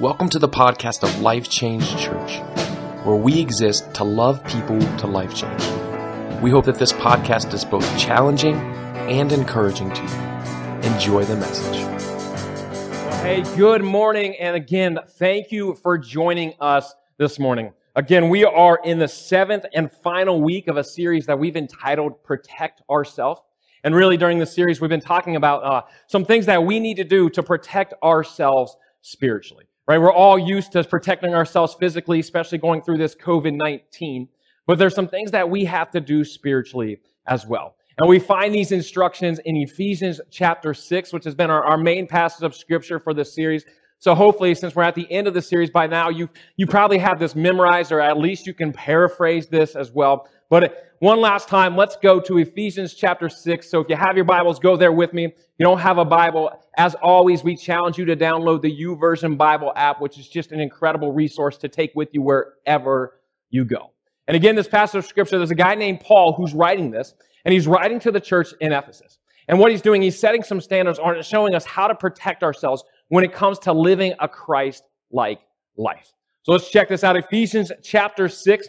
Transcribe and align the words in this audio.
Welcome 0.00 0.30
to 0.30 0.38
the 0.38 0.48
podcast 0.48 1.02
of 1.02 1.20
Life 1.20 1.50
Change 1.50 1.86
Church, 1.98 2.38
where 3.04 3.14
we 3.14 3.38
exist 3.38 3.92
to 3.96 4.04
love 4.04 4.42
people 4.46 4.80
to 4.80 5.06
life 5.06 5.34
change. 5.34 5.62
We 6.40 6.50
hope 6.50 6.64
that 6.64 6.76
this 6.78 6.94
podcast 6.94 7.52
is 7.52 7.66
both 7.66 7.86
challenging 7.98 8.56
and 8.56 9.30
encouraging 9.30 9.92
to 9.92 10.02
you. 10.02 10.90
Enjoy 10.94 11.24
the 11.26 11.36
message. 11.36 11.76
Hey, 13.20 13.42
good 13.54 13.84
morning. 13.84 14.34
And 14.36 14.56
again, 14.56 14.98
thank 15.18 15.52
you 15.52 15.74
for 15.74 15.98
joining 15.98 16.54
us 16.58 16.94
this 17.18 17.38
morning. 17.38 17.74
Again, 17.94 18.30
we 18.30 18.44
are 18.46 18.80
in 18.82 18.98
the 18.98 19.08
seventh 19.08 19.66
and 19.74 19.92
final 19.92 20.40
week 20.40 20.68
of 20.68 20.78
a 20.78 20.84
series 20.84 21.26
that 21.26 21.38
we've 21.38 21.56
entitled 21.56 22.24
Protect 22.24 22.80
Ourselves. 22.88 23.42
And 23.84 23.94
really, 23.94 24.16
during 24.16 24.38
this 24.38 24.54
series, 24.54 24.80
we've 24.80 24.88
been 24.88 25.02
talking 25.02 25.36
about 25.36 25.62
uh, 25.62 25.82
some 26.06 26.24
things 26.24 26.46
that 26.46 26.64
we 26.64 26.80
need 26.80 26.96
to 26.96 27.04
do 27.04 27.28
to 27.28 27.42
protect 27.42 27.92
ourselves 28.02 28.74
spiritually 29.02 29.66
right? 29.86 29.98
We're 29.98 30.12
all 30.12 30.38
used 30.38 30.72
to 30.72 30.84
protecting 30.84 31.34
ourselves 31.34 31.74
physically, 31.74 32.20
especially 32.20 32.58
going 32.58 32.82
through 32.82 32.98
this 32.98 33.14
COVID 33.14 33.54
19. 33.54 34.28
But 34.66 34.78
there's 34.78 34.94
some 34.94 35.08
things 35.08 35.30
that 35.32 35.48
we 35.48 35.64
have 35.64 35.90
to 35.90 36.00
do 36.00 36.24
spiritually 36.24 36.98
as 37.26 37.46
well. 37.46 37.76
And 37.98 38.08
we 38.08 38.18
find 38.18 38.54
these 38.54 38.72
instructions 38.72 39.38
in 39.44 39.56
Ephesians 39.56 40.20
chapter 40.30 40.72
6, 40.72 41.12
which 41.12 41.24
has 41.24 41.34
been 41.34 41.50
our, 41.50 41.64
our 41.64 41.76
main 41.76 42.06
passage 42.06 42.42
of 42.42 42.54
scripture 42.54 42.98
for 42.98 43.12
this 43.12 43.34
series. 43.34 43.64
So 43.98 44.14
hopefully, 44.14 44.54
since 44.54 44.74
we're 44.74 44.82
at 44.82 44.94
the 44.94 45.10
end 45.12 45.28
of 45.28 45.34
the 45.34 45.42
series 45.42 45.70
by 45.70 45.86
now, 45.86 46.08
you, 46.08 46.28
you 46.56 46.66
probably 46.66 46.98
have 46.98 47.20
this 47.20 47.36
memorized, 47.36 47.92
or 47.92 48.00
at 48.00 48.18
least 48.18 48.46
you 48.46 48.54
can 48.54 48.72
paraphrase 48.72 49.46
this 49.46 49.76
as 49.76 49.92
well. 49.92 50.28
But 50.52 50.92
one 50.98 51.18
last 51.18 51.48
time, 51.48 51.78
let's 51.78 51.96
go 51.96 52.20
to 52.20 52.36
Ephesians 52.36 52.92
chapter 52.92 53.30
6. 53.30 53.70
So 53.70 53.80
if 53.80 53.88
you 53.88 53.96
have 53.96 54.16
your 54.16 54.26
Bibles, 54.26 54.58
go 54.58 54.76
there 54.76 54.92
with 54.92 55.14
me. 55.14 55.24
If 55.24 55.32
you 55.56 55.64
don't 55.64 55.78
have 55.78 55.96
a 55.96 56.04
Bible, 56.04 56.50
as 56.76 56.94
always, 56.96 57.42
we 57.42 57.56
challenge 57.56 57.96
you 57.96 58.04
to 58.04 58.14
download 58.14 58.60
the 58.60 58.70
YouVersion 58.70 59.38
Bible 59.38 59.72
app, 59.76 60.02
which 60.02 60.18
is 60.18 60.28
just 60.28 60.52
an 60.52 60.60
incredible 60.60 61.10
resource 61.10 61.56
to 61.56 61.68
take 61.68 61.92
with 61.94 62.10
you 62.12 62.20
wherever 62.20 63.20
you 63.48 63.64
go. 63.64 63.92
And 64.28 64.36
again, 64.36 64.54
this 64.54 64.68
passage 64.68 64.98
of 64.98 65.06
scripture, 65.06 65.38
there's 65.38 65.50
a 65.50 65.54
guy 65.54 65.74
named 65.74 66.00
Paul 66.00 66.34
who's 66.34 66.52
writing 66.52 66.90
this, 66.90 67.14
and 67.46 67.54
he's 67.54 67.66
writing 67.66 67.98
to 68.00 68.12
the 68.12 68.20
church 68.20 68.48
in 68.60 68.72
Ephesus. 68.72 69.20
And 69.48 69.58
what 69.58 69.70
he's 69.70 69.80
doing, 69.80 70.02
he's 70.02 70.18
setting 70.18 70.42
some 70.42 70.60
standards 70.60 70.98
on 70.98 71.22
showing 71.22 71.54
us 71.54 71.64
how 71.64 71.88
to 71.88 71.94
protect 71.94 72.42
ourselves 72.42 72.84
when 73.08 73.24
it 73.24 73.32
comes 73.32 73.58
to 73.60 73.72
living 73.72 74.12
a 74.20 74.28
Christ 74.28 74.84
like 75.10 75.40
life. 75.78 76.12
So 76.42 76.52
let's 76.52 76.68
check 76.68 76.90
this 76.90 77.04
out. 77.04 77.16
Ephesians 77.16 77.72
chapter 77.82 78.28
6, 78.28 78.68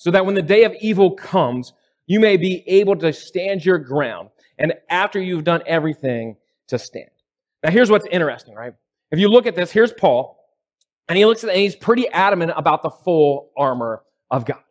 so 0.00 0.10
that 0.10 0.24
when 0.24 0.34
the 0.34 0.40
day 0.40 0.64
of 0.64 0.74
evil 0.80 1.10
comes, 1.10 1.74
you 2.06 2.20
may 2.20 2.38
be 2.38 2.64
able 2.66 2.96
to 2.96 3.12
stand 3.12 3.62
your 3.62 3.76
ground. 3.76 4.30
And 4.58 4.72
after 4.88 5.20
you've 5.20 5.44
done 5.44 5.62
everything, 5.66 6.36
to 6.68 6.78
stand. 6.78 7.10
Now, 7.62 7.70
here's 7.70 7.90
what's 7.90 8.06
interesting, 8.10 8.54
right? 8.54 8.72
If 9.10 9.18
you 9.18 9.28
look 9.28 9.44
at 9.44 9.54
this, 9.54 9.70
here's 9.70 9.92
Paul, 9.92 10.42
and 11.08 11.18
he 11.18 11.26
looks 11.26 11.44
at 11.44 11.50
and 11.50 11.58
he's 11.58 11.76
pretty 11.76 12.08
adamant 12.08 12.52
about 12.56 12.82
the 12.82 12.88
full 12.88 13.50
armor 13.58 14.02
of 14.30 14.46
God. 14.46 14.62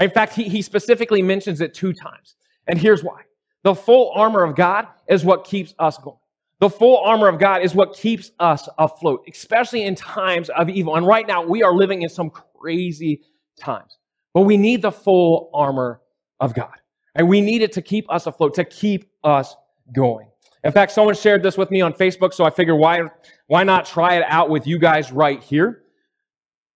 In 0.00 0.08
fact, 0.08 0.32
he, 0.32 0.44
he 0.44 0.62
specifically 0.62 1.20
mentions 1.20 1.60
it 1.60 1.74
two 1.74 1.92
times. 1.92 2.36
And 2.66 2.78
here's 2.78 3.04
why. 3.04 3.22
The 3.64 3.74
full 3.74 4.12
armor 4.14 4.42
of 4.42 4.56
God 4.56 4.86
is 5.06 5.22
what 5.22 5.44
keeps 5.44 5.74
us 5.78 5.98
going. 5.98 6.16
The 6.60 6.70
full 6.70 6.98
armor 7.04 7.28
of 7.28 7.38
God 7.38 7.62
is 7.62 7.74
what 7.74 7.94
keeps 7.94 8.30
us 8.38 8.68
afloat, 8.78 9.24
especially 9.30 9.82
in 9.84 9.96
times 9.96 10.48
of 10.50 10.70
evil. 10.70 10.96
And 10.96 11.06
right 11.06 11.26
now, 11.26 11.44
we 11.44 11.62
are 11.62 11.74
living 11.74 12.02
in 12.02 12.08
some 12.08 12.30
crazy 12.30 13.22
times. 13.58 13.97
But 14.38 14.44
we 14.44 14.56
need 14.56 14.82
the 14.82 14.92
full 14.92 15.50
armor 15.52 16.00
of 16.38 16.54
God. 16.54 16.76
And 17.16 17.28
we 17.28 17.40
need 17.40 17.60
it 17.60 17.72
to 17.72 17.82
keep 17.82 18.08
us 18.08 18.28
afloat, 18.28 18.54
to 18.54 18.64
keep 18.64 19.10
us 19.24 19.56
going. 19.92 20.28
In 20.62 20.70
fact, 20.70 20.92
someone 20.92 21.16
shared 21.16 21.42
this 21.42 21.58
with 21.58 21.72
me 21.72 21.80
on 21.80 21.92
Facebook, 21.92 22.32
so 22.32 22.44
I 22.44 22.50
figured 22.50 22.78
why, 22.78 23.00
why 23.48 23.64
not 23.64 23.84
try 23.84 24.14
it 24.14 24.24
out 24.28 24.48
with 24.48 24.64
you 24.64 24.78
guys 24.78 25.10
right 25.10 25.42
here? 25.42 25.82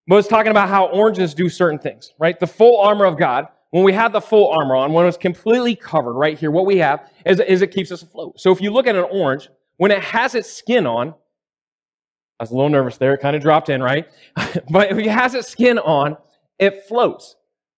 But 0.08 0.16
it's 0.16 0.26
talking 0.26 0.50
about 0.50 0.70
how 0.70 0.86
oranges 0.86 1.34
do 1.34 1.48
certain 1.48 1.78
things, 1.78 2.14
right? 2.18 2.40
The 2.40 2.48
full 2.48 2.80
armor 2.80 3.04
of 3.04 3.16
God, 3.16 3.46
when 3.70 3.84
we 3.84 3.92
have 3.92 4.10
the 4.10 4.20
full 4.20 4.50
armor 4.50 4.74
on, 4.74 4.92
when 4.92 5.06
it's 5.06 5.16
completely 5.16 5.76
covered 5.76 6.14
right 6.14 6.36
here, 6.36 6.50
what 6.50 6.66
we 6.66 6.78
have 6.78 7.12
is, 7.24 7.38
is 7.38 7.62
it 7.62 7.68
keeps 7.68 7.92
us 7.92 8.02
afloat. 8.02 8.40
So 8.40 8.50
if 8.50 8.60
you 8.60 8.72
look 8.72 8.88
at 8.88 8.96
an 8.96 9.06
orange, 9.08 9.48
when 9.76 9.92
it 9.92 10.02
has 10.02 10.34
its 10.34 10.52
skin 10.52 10.84
on, 10.84 11.10
I 11.10 12.42
was 12.42 12.50
a 12.50 12.54
little 12.54 12.70
nervous 12.70 12.96
there, 12.96 13.14
it 13.14 13.20
kind 13.20 13.36
of 13.36 13.42
dropped 13.42 13.68
in, 13.68 13.80
right? 13.80 14.08
but 14.68 14.90
if 14.90 14.98
it 14.98 15.06
has 15.06 15.36
its 15.36 15.46
skin 15.46 15.78
on, 15.78 16.16
it 16.58 16.86
floats. 16.88 17.36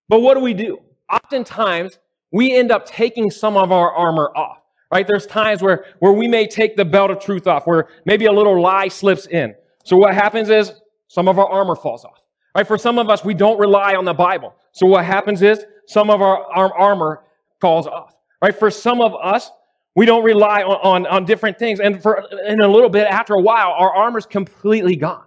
But 0.09 0.21
what 0.21 0.35
do 0.35 0.41
we 0.41 0.55
do? 0.55 0.79
Oftentimes, 1.13 1.99
we 2.33 2.53
end 2.55 2.73
up 2.73 2.87
taking 2.87 3.31
some 3.31 3.57
of 3.57 3.71
our 3.71 3.93
armor 3.93 4.33
off, 4.37 4.59
right? 4.93 5.07
There's 5.07 5.27
times 5.27 5.63
where, 5.63 5.87
where 6.01 6.13
we 6.13 6.27
may 6.27 6.47
take 6.47 6.77
the 6.77 6.85
belt 6.85 7.11
of 7.11 7.21
truth 7.21 7.47
off, 7.47 7.67
where 7.67 7.89
maybe 8.05 8.27
a 8.27 8.33
little 8.33 8.61
lie 8.61 8.89
slips 8.89 9.27
in. 9.27 9.55
So 9.85 9.97
what 9.97 10.15
happens 10.15 10.51
is 10.51 10.73
some 11.09 11.29
of 11.29 11.39
our 11.39 11.49
armor 11.49 11.77
falls 11.77 12.05
off, 12.05 12.21
right? 12.57 12.67
For 12.67 12.77
some 12.77 12.99
of 12.99 13.09
us, 13.09 13.25
we 13.25 13.35
don't 13.35 13.59
rely 13.59 13.95
on 13.95 14.05
the 14.05 14.15
Bible. 14.15 14.55
So 14.73 14.87
what 14.87 15.05
happens 15.05 15.43
is 15.43 15.65
some 15.87 16.11
of 16.11 16.21
our, 16.23 16.45
our 16.53 16.75
armor 16.75 17.23
falls 17.61 17.87
off, 17.87 18.17
right? 18.43 18.55
For 18.55 18.71
some 18.71 19.01
of 19.01 19.15
us, 19.15 19.51
we 19.95 20.07
don't 20.07 20.25
rely 20.25 20.63
on, 20.63 20.79
on, 20.83 21.07
on 21.07 21.25
different 21.25 21.57
things. 21.57 21.79
And 21.79 22.03
for 22.03 22.25
in 22.49 22.61
a 22.61 22.69
little 22.69 22.91
bit, 22.91 23.07
after 23.07 23.35
a 23.35 23.41
while, 23.41 23.73
our 23.79 23.95
armor's 23.95 24.27
completely 24.27 24.97
gone, 24.97 25.25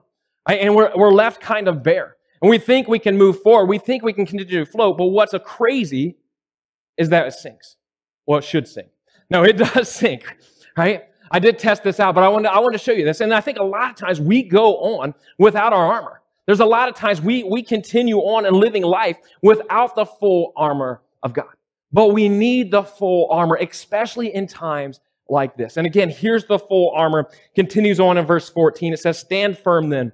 right? 0.48 0.60
And 0.60 0.76
we're, 0.76 0.92
we're 0.94 1.12
left 1.12 1.40
kind 1.40 1.70
of 1.70 1.84
bare. 1.84 2.17
And 2.42 2.50
we 2.50 2.58
think 2.58 2.88
we 2.88 3.00
can 3.00 3.18
move 3.18 3.42
forward. 3.42 3.68
We 3.68 3.78
think 3.78 4.04
we 4.04 4.14
can 4.14 4.26
continue 4.26 4.64
to 4.64 4.72
float. 4.72 4.98
But 4.98 5.08
what's 5.08 5.34
a 5.34 5.40
crazy 5.40 6.18
is 6.98 7.10
that 7.10 7.28
it 7.28 7.34
sinks. 7.34 7.76
Well, 8.26 8.40
it 8.40 8.44
should 8.44 8.68
sink. 8.68 8.90
No, 9.30 9.44
it 9.44 9.54
does 9.58 9.90
sink, 9.90 10.26
right? 10.76 11.06
I 11.32 11.40
did 11.40 11.60
test 11.60 11.84
this 11.84 12.00
out, 12.00 12.16
but 12.16 12.24
I 12.24 12.30
want 12.30 12.46
to, 12.46 12.52
I 12.52 12.60
want 12.60 12.74
to 12.74 12.80
show 12.80 12.92
you 12.92 13.04
this. 13.04 13.22
And 13.22 13.34
I 13.34 13.42
think 13.42 13.58
a 13.60 13.64
lot 13.64 13.90
of 13.90 13.96
times 13.96 14.22
we 14.22 14.44
go 14.44 14.78
on 14.78 15.14
without 15.38 15.74
our 15.74 15.94
armor. 15.94 16.22
There's 16.46 16.62
a 16.62 16.66
lot 16.66 16.88
of 16.88 16.96
times 16.96 17.22
we, 17.22 17.44
we 17.44 17.62
continue 17.62 18.20
on 18.20 18.46
and 18.46 18.56
living 18.56 18.84
life 18.84 19.18
without 19.42 19.96
the 19.96 20.06
full 20.06 20.54
armor 20.56 21.02
of 21.24 21.34
God. 21.34 21.50
But 21.92 22.14
we 22.14 22.30
need 22.30 22.72
the 22.72 22.84
full 22.84 23.30
armor, 23.30 23.56
especially 23.56 24.34
in 24.34 24.48
times 24.48 25.02
like 25.30 25.58
this. 25.58 25.76
And 25.76 25.86
again, 25.86 26.10
here's 26.10 26.46
the 26.46 26.58
full 26.58 26.92
armor. 26.96 27.30
Continues 27.56 28.00
on 28.00 28.18
in 28.18 28.26
verse 28.26 28.50
14. 28.50 28.94
It 28.94 29.00
says, 29.00 29.20
Stand 29.20 29.58
firm 29.58 29.90
then 29.90 30.14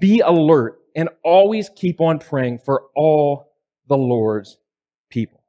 be 0.00 0.20
alert 0.20 0.80
and 0.94 1.08
always 1.24 1.70
keep 1.74 2.00
on 2.00 2.18
praying 2.18 2.58
for 2.58 2.84
all 2.94 3.52
the 3.88 3.96
Lord's 3.96 4.58
people. 5.10 5.42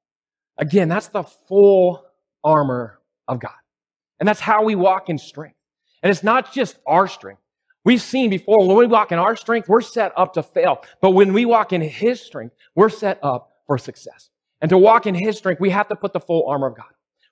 Again, 0.58 0.88
that's 0.90 1.08
the 1.08 1.24
full 1.24 2.06
armor 2.44 3.00
of 3.28 3.40
God. 3.40 3.52
And 4.20 4.28
that's 4.28 4.40
how 4.40 4.64
we 4.64 4.76
walk 4.76 5.10
in 5.10 5.18
strength. 5.18 5.58
And 6.02 6.10
it's 6.10 6.24
not 6.24 6.54
just 6.54 6.78
our 6.86 7.08
strength. 7.08 7.42
We've 7.86 8.02
seen 8.02 8.30
before 8.30 8.66
when 8.66 8.78
we 8.78 8.88
walk 8.88 9.12
in 9.12 9.20
our 9.20 9.36
strength, 9.36 9.68
we're 9.68 9.82
set 9.82 10.14
up 10.16 10.34
to 10.34 10.44
fail. 10.44 10.84
But 11.02 11.12
when 11.12 11.34
we 11.34 11.46
walk 11.46 11.74
in 11.74 11.82
His 11.82 12.22
strength, 12.22 12.56
we're 12.76 12.90
set 12.90 13.20
up 13.24 13.52
for 13.68 13.78
success. 13.78 14.30
And 14.62 14.70
to 14.70 14.78
walk 14.78 15.06
in 15.06 15.16
His 15.16 15.38
strength, 15.38 15.60
we 15.60 15.70
have 15.72 15.90
to 15.90 15.96
put 15.96 16.14
the 16.14 16.20
full 16.20 16.48
armor 16.48 16.68
of 16.68 16.78
God. 16.78 16.86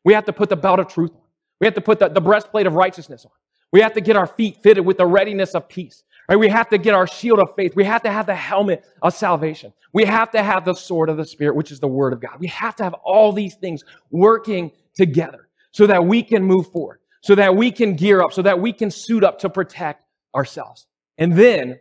We 0.03 0.13
have 0.13 0.25
to 0.25 0.33
put 0.33 0.49
the 0.49 0.57
belt 0.57 0.79
of 0.79 0.87
truth 0.87 1.11
on. 1.11 1.21
We 1.59 1.67
have 1.67 1.75
to 1.75 1.81
put 1.81 1.99
the, 1.99 2.09
the 2.09 2.19
breastplate 2.19 2.67
of 2.67 2.73
righteousness 2.73 3.23
on. 3.23 3.31
We 3.71 3.79
have 3.81 3.93
to 3.93 4.01
get 4.01 4.17
our 4.17 4.27
feet 4.27 4.57
fitted 4.61 4.85
with 4.85 4.97
the 4.97 5.05
readiness 5.05 5.55
of 5.55 5.69
peace. 5.69 6.03
Right? 6.31 6.39
We 6.39 6.47
have 6.47 6.69
to 6.69 6.77
get 6.77 6.93
our 6.93 7.07
shield 7.07 7.39
of 7.39 7.53
faith. 7.57 7.75
We 7.75 7.83
have 7.83 8.03
to 8.03 8.09
have 8.09 8.25
the 8.25 8.35
helmet 8.35 8.85
of 9.01 9.13
salvation. 9.13 9.73
We 9.91 10.05
have 10.05 10.31
to 10.31 10.41
have 10.41 10.63
the 10.63 10.73
sword 10.73 11.09
of 11.09 11.17
the 11.17 11.25
Spirit, 11.25 11.57
which 11.57 11.73
is 11.73 11.81
the 11.81 11.89
Word 11.89 12.13
of 12.13 12.21
God. 12.21 12.39
We 12.39 12.47
have 12.47 12.73
to 12.77 12.85
have 12.85 12.93
all 13.03 13.33
these 13.33 13.55
things 13.55 13.83
working 14.11 14.71
together 14.95 15.49
so 15.73 15.87
that 15.87 16.05
we 16.05 16.23
can 16.23 16.41
move 16.41 16.71
forward, 16.71 16.99
so 17.21 17.35
that 17.35 17.53
we 17.53 17.69
can 17.69 17.97
gear 17.97 18.21
up, 18.21 18.31
so 18.31 18.41
that 18.43 18.61
we 18.61 18.71
can 18.71 18.89
suit 18.89 19.25
up 19.25 19.39
to 19.39 19.49
protect 19.49 20.05
ourselves. 20.33 20.87
And 21.17 21.35
then, 21.35 21.79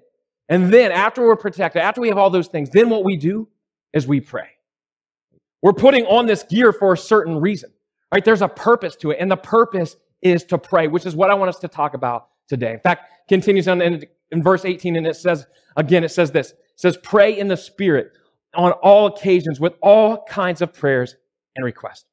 And 0.51 0.73
then 0.73 0.91
after 0.91 1.23
we're 1.23 1.37
protected, 1.37 1.81
after 1.81 2.01
we 2.01 2.09
have 2.09 2.19
all 2.19 2.29
those 2.29 2.49
things, 2.49 2.71
then 2.71 2.91
what 2.91 3.05
we 3.05 3.17
do 3.17 3.49
is 3.95 4.07
we 4.07 4.21
pray. 4.21 4.49
We're 5.63 5.73
putting 5.73 6.05
on 6.07 6.27
this 6.27 6.43
gear 6.43 6.73
for 6.73 6.93
a 6.93 6.99
certain 6.99 7.41
reason, 7.41 7.71
right? 8.13 8.25
There's 8.25 8.43
a 8.43 8.49
purpose 8.49 8.97
to 8.97 9.13
it, 9.13 9.19
and 9.21 9.31
the 9.31 9.37
purpose 9.37 9.95
is 10.23 10.43
to 10.47 10.59
pray, 10.59 10.89
which 10.89 11.07
is 11.07 11.15
what 11.15 11.31
I 11.31 11.35
want 11.35 11.51
us 11.51 11.61
to 11.61 11.69
talk 11.69 11.95
about 11.95 12.29
today. 12.49 12.73
In 12.73 12.81
fact, 12.81 13.29
continues 13.29 13.69
on 13.69 13.81
in, 13.81 14.03
in 14.31 14.43
verse 14.43 14.65
18, 14.65 14.97
and 14.97 15.07
it 15.07 15.17
says, 15.17 15.47
again, 15.77 16.05
it 16.05 16.11
says 16.11 16.31
this. 16.31 16.51
It 16.51 16.57
says, 16.77 16.97
pray 17.03 17.39
in 17.39 17.49
the 17.49 17.57
Spirit 17.57 18.13
on 18.55 18.73
all 18.73 19.07
occasions 19.07 19.61
with 19.61 19.75
all 19.83 20.25
kinds 20.25 20.63
of 20.63 20.73
prayers 20.73 21.17
and 21.57 21.65
requests. 21.65 22.05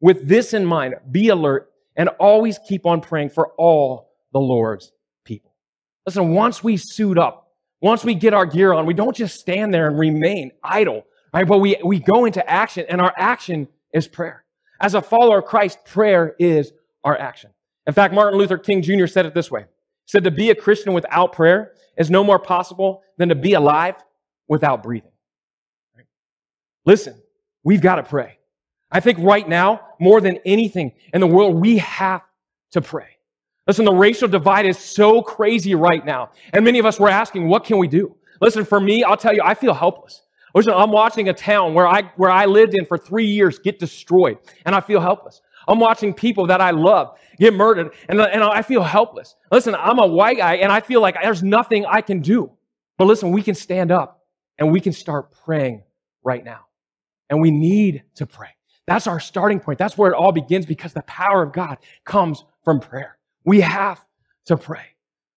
With 0.00 0.28
this 0.28 0.54
in 0.54 0.64
mind, 0.64 0.94
be 1.10 1.28
alert 1.28 1.70
and 1.96 2.08
always 2.20 2.58
keep 2.68 2.86
on 2.86 3.00
praying 3.00 3.30
for 3.30 3.52
all 3.56 4.10
the 4.32 4.40
Lord's 4.40 4.92
people. 5.24 5.54
Listen, 6.06 6.34
once 6.34 6.62
we 6.62 6.76
suit 6.76 7.18
up, 7.18 7.52
once 7.80 8.04
we 8.04 8.14
get 8.14 8.34
our 8.34 8.46
gear 8.46 8.72
on, 8.72 8.86
we 8.86 8.94
don't 8.94 9.16
just 9.16 9.38
stand 9.38 9.72
there 9.72 9.86
and 9.86 9.98
remain 9.98 10.50
idle, 10.62 11.04
right? 11.32 11.46
But 11.46 11.58
we, 11.58 11.76
we 11.84 12.00
go 12.00 12.24
into 12.24 12.46
action, 12.48 12.86
and 12.88 13.00
our 13.00 13.12
action 13.16 13.68
is 13.92 14.08
prayer. 14.08 14.44
As 14.80 14.94
a 14.94 15.02
follower 15.02 15.38
of 15.38 15.44
Christ, 15.44 15.78
prayer 15.84 16.34
is 16.38 16.72
our 17.04 17.16
action. 17.18 17.50
In 17.86 17.92
fact, 17.92 18.14
Martin 18.14 18.38
Luther 18.38 18.58
King 18.58 18.82
Jr. 18.82 19.06
said 19.06 19.26
it 19.26 19.34
this 19.34 19.50
way. 19.50 19.66
Said, 20.06 20.24
to 20.24 20.30
be 20.30 20.50
a 20.50 20.54
Christian 20.54 20.92
without 20.92 21.32
prayer 21.32 21.72
is 21.96 22.10
no 22.10 22.22
more 22.22 22.38
possible 22.38 23.02
than 23.16 23.28
to 23.30 23.34
be 23.34 23.54
alive 23.54 23.94
without 24.48 24.82
breathing. 24.82 25.12
Right? 25.96 26.06
Listen, 26.84 27.20
we've 27.62 27.80
got 27.80 27.96
to 27.96 28.02
pray. 28.02 28.38
I 28.90 29.00
think 29.00 29.18
right 29.18 29.48
now, 29.48 29.80
more 29.98 30.20
than 30.20 30.38
anything 30.44 30.92
in 31.12 31.20
the 31.20 31.26
world, 31.26 31.54
we 31.54 31.78
have 31.78 32.22
to 32.72 32.80
pray. 32.80 33.08
Listen, 33.66 33.86
the 33.86 33.94
racial 33.94 34.28
divide 34.28 34.66
is 34.66 34.78
so 34.78 35.22
crazy 35.22 35.74
right 35.74 36.04
now. 36.04 36.30
And 36.52 36.64
many 36.64 36.78
of 36.78 36.86
us 36.86 37.00
were 37.00 37.08
asking, 37.08 37.48
what 37.48 37.64
can 37.64 37.78
we 37.78 37.88
do? 37.88 38.14
Listen, 38.40 38.64
for 38.64 38.78
me, 38.78 39.02
I'll 39.02 39.16
tell 39.16 39.34
you, 39.34 39.40
I 39.42 39.54
feel 39.54 39.72
helpless. 39.72 40.22
Listen, 40.54 40.74
I'm 40.74 40.92
watching 40.92 41.28
a 41.28 41.32
town 41.32 41.74
where 41.74 41.86
I, 41.86 42.02
where 42.16 42.30
I 42.30 42.44
lived 42.44 42.74
in 42.74 42.84
for 42.84 42.98
three 42.98 43.26
years 43.26 43.58
get 43.58 43.78
destroyed, 43.78 44.38
and 44.66 44.74
I 44.74 44.80
feel 44.80 45.00
helpless. 45.00 45.40
I'm 45.66 45.80
watching 45.80 46.12
people 46.12 46.46
that 46.48 46.60
I 46.60 46.70
love 46.70 47.16
get 47.38 47.54
murdered, 47.54 47.92
and, 48.08 48.20
and 48.20 48.42
I 48.42 48.62
feel 48.62 48.82
helpless. 48.82 49.36
Listen, 49.50 49.74
I'm 49.74 49.98
a 49.98 50.06
white 50.06 50.38
guy, 50.38 50.56
and 50.56 50.72
I 50.72 50.80
feel 50.80 51.00
like 51.00 51.16
there's 51.22 51.42
nothing 51.42 51.86
I 51.86 52.00
can 52.00 52.20
do. 52.20 52.50
But 52.98 53.06
listen, 53.06 53.30
we 53.30 53.42
can 53.42 53.54
stand 53.54 53.90
up, 53.90 54.24
and 54.58 54.72
we 54.72 54.80
can 54.80 54.92
start 54.92 55.32
praying 55.44 55.82
right 56.22 56.44
now. 56.44 56.66
And 57.30 57.40
we 57.40 57.50
need 57.50 58.02
to 58.16 58.26
pray. 58.26 58.50
That's 58.86 59.06
our 59.06 59.18
starting 59.18 59.60
point. 59.60 59.78
That's 59.78 59.96
where 59.96 60.10
it 60.10 60.14
all 60.14 60.32
begins 60.32 60.66
because 60.66 60.92
the 60.92 61.02
power 61.02 61.42
of 61.42 61.52
God 61.52 61.78
comes 62.04 62.44
from 62.64 62.80
prayer. 62.80 63.18
We 63.44 63.60
have 63.60 64.04
to 64.46 64.56
pray. 64.56 64.84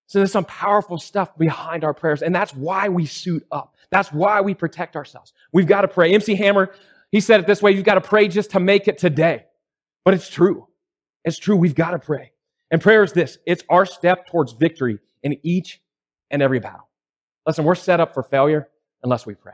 So 0.07 0.19
there's 0.19 0.31
some 0.31 0.45
powerful 0.45 0.97
stuff 0.97 1.37
behind 1.37 1.83
our 1.83 1.93
prayers, 1.93 2.21
and 2.21 2.33
that's 2.33 2.53
why 2.53 2.89
we 2.89 3.05
suit 3.05 3.45
up. 3.51 3.75
That's 3.89 4.11
why 4.11 4.41
we 4.41 4.53
protect 4.53 4.95
ourselves. 4.95 5.33
We've 5.53 5.67
got 5.67 5.81
to 5.81 5.87
pray. 5.87 6.13
MC 6.13 6.35
Hammer, 6.35 6.73
he 7.11 7.19
said 7.19 7.39
it 7.39 7.47
this 7.47 7.61
way 7.61 7.71
you've 7.71 7.85
got 7.85 7.95
to 7.95 8.01
pray 8.01 8.27
just 8.27 8.51
to 8.51 8.59
make 8.59 8.87
it 8.87 8.97
today. 8.97 9.45
But 10.03 10.13
it's 10.13 10.29
true. 10.29 10.67
It's 11.27 11.37
true. 11.37 11.57
We've 11.57 11.75
got 11.75 11.91
to 11.91 11.99
pray. 11.99 12.31
And 12.71 12.81
prayer 12.81 13.03
is 13.03 13.11
this 13.11 13.37
it's 13.45 13.61
our 13.69 13.85
step 13.85 14.27
towards 14.27 14.53
victory 14.53 14.97
in 15.23 15.37
each 15.43 15.81
and 16.31 16.41
every 16.41 16.59
battle. 16.59 16.87
Listen, 17.45 17.65
we're 17.65 17.75
set 17.75 17.99
up 17.99 18.13
for 18.13 18.23
failure 18.23 18.69
unless 19.03 19.25
we 19.25 19.35
pray. 19.35 19.53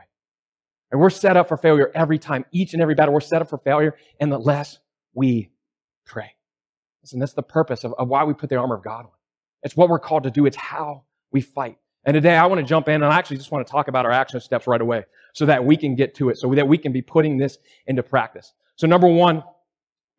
And 0.92 1.00
we're 1.00 1.10
set 1.10 1.36
up 1.36 1.48
for 1.48 1.56
failure 1.56 1.90
every 1.92 2.18
time, 2.18 2.44
each 2.52 2.74
and 2.74 2.82
every 2.82 2.94
battle. 2.94 3.12
We're 3.12 3.20
set 3.20 3.42
up 3.42 3.50
for 3.50 3.58
failure 3.58 3.96
unless 4.20 4.78
we 5.14 5.50
pray. 6.06 6.30
Listen, 7.02 7.18
that's 7.18 7.32
the 7.32 7.42
purpose 7.42 7.82
of, 7.82 7.92
of 7.94 8.06
why 8.06 8.22
we 8.22 8.34
put 8.34 8.50
the 8.50 8.56
armor 8.56 8.76
of 8.76 8.84
God 8.84 9.06
on. 9.06 9.12
It's 9.64 9.76
what 9.76 9.88
we're 9.88 9.98
called 9.98 10.22
to 10.22 10.30
do. 10.30 10.46
It's 10.46 10.56
how 10.56 11.02
we 11.32 11.40
fight. 11.40 11.76
And 12.04 12.14
today 12.14 12.36
I 12.36 12.46
want 12.46 12.60
to 12.60 12.64
jump 12.64 12.88
in 12.88 13.02
and 13.02 13.06
I 13.06 13.18
actually 13.18 13.38
just 13.38 13.50
want 13.50 13.66
to 13.66 13.70
talk 13.70 13.88
about 13.88 14.06
our 14.06 14.12
action 14.12 14.38
steps 14.40 14.68
right 14.68 14.80
away 14.80 15.04
so 15.32 15.44
that 15.46 15.64
we 15.64 15.76
can 15.76 15.96
get 15.96 16.14
to 16.16 16.28
it, 16.28 16.38
so 16.38 16.54
that 16.54 16.68
we 16.68 16.78
can 16.78 16.92
be 16.92 17.02
putting 17.02 17.36
this 17.36 17.58
into 17.88 18.04
practice. 18.04 18.52
So 18.76 18.86
number 18.86 19.08
one, 19.08 19.42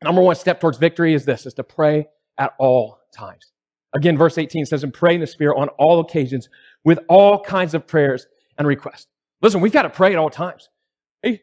number 0.06 0.22
one 0.22 0.36
step 0.36 0.62
towards 0.62 0.78
victory 0.78 1.13
is 1.13 1.25
this, 1.25 1.46
is 1.46 1.54
to 1.56 1.63
pray 1.63 2.07
at 2.38 2.54
all 2.60 3.00
times. 3.12 3.52
Again, 3.94 4.18
verse 4.18 4.38
18 4.38 4.66
says, 4.66 4.84
and 4.84 4.94
pray 4.94 5.16
in 5.16 5.22
the 5.22 5.28
Spirit 5.28 5.57
on 5.57 5.68
all 5.80 6.00
occasions 6.00 6.48
with 6.84 7.00
all 7.10 7.42
kinds 7.44 7.74
of 7.74 7.88
prayers 7.88 8.28
and 8.57 8.68
requests. 8.68 9.07
Listen, 9.42 9.62
we've 9.62 9.74
got 9.74 9.81
to 9.81 9.90
pray 9.90 10.12
at 10.12 10.18
all 10.18 10.30
times. 10.30 10.69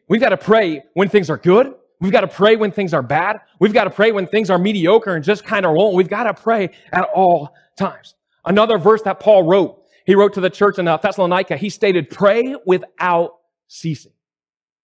We've 0.07 0.21
got 0.21 0.29
to 0.29 0.37
pray 0.37 0.81
when 0.93 1.09
things 1.09 1.29
are 1.29 1.37
good. 1.37 1.73
We've 1.99 2.11
got 2.11 2.21
to 2.21 2.27
pray 2.27 2.55
when 2.55 2.71
things 2.71 2.93
are 2.93 3.01
bad. 3.01 3.37
We've 3.59 3.73
got 3.73 3.83
to 3.83 3.89
pray 3.89 4.13
when 4.13 4.27
things 4.27 4.49
are 4.49 4.57
mediocre 4.57 5.13
and 5.13 5.23
just 5.23 5.43
kind 5.43 5.65
of 5.65 5.73
rolling. 5.73 5.97
We've 5.97 6.09
got 6.09 6.23
to 6.23 6.33
pray 6.33 6.69
at 6.93 7.03
all 7.13 7.53
times. 7.77 8.15
Another 8.45 8.77
verse 8.77 9.01
that 9.01 9.19
Paul 9.19 9.43
wrote, 9.43 9.81
he 10.05 10.15
wrote 10.15 10.33
to 10.33 10.41
the 10.41 10.49
church 10.49 10.79
in 10.79 10.87
uh, 10.87 10.97
Thessalonica, 10.97 11.57
he 11.57 11.69
stated, 11.69 12.09
pray 12.09 12.55
without 12.65 13.39
ceasing. 13.67 14.13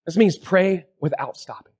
This 0.05 0.17
means 0.17 0.37
pray 0.37 0.85
without 0.99 1.37
stopping, 1.37 1.73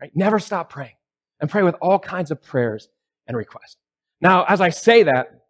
right? 0.00 0.10
Never 0.14 0.38
stop 0.38 0.70
praying 0.70 0.94
and 1.40 1.50
pray 1.50 1.62
with 1.62 1.74
all 1.80 1.98
kinds 1.98 2.30
of 2.30 2.42
prayers 2.42 2.88
and 3.26 3.36
requests. 3.36 3.76
Now, 4.20 4.44
as 4.44 4.60
I 4.60 4.70
say 4.70 5.02
that, 5.04 5.40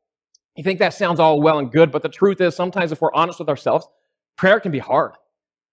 you 0.56 0.64
think 0.64 0.78
that 0.78 0.94
sounds 0.94 1.20
all 1.20 1.40
well 1.40 1.58
and 1.58 1.70
good, 1.70 1.90
but 1.90 2.02
the 2.02 2.08
truth 2.08 2.40
is 2.40 2.54
sometimes 2.54 2.92
if 2.92 3.00
we're 3.00 3.12
honest 3.12 3.38
with 3.38 3.48
ourselves, 3.48 3.86
prayer 4.36 4.60
can 4.60 4.72
be 4.72 4.78
hard. 4.78 5.12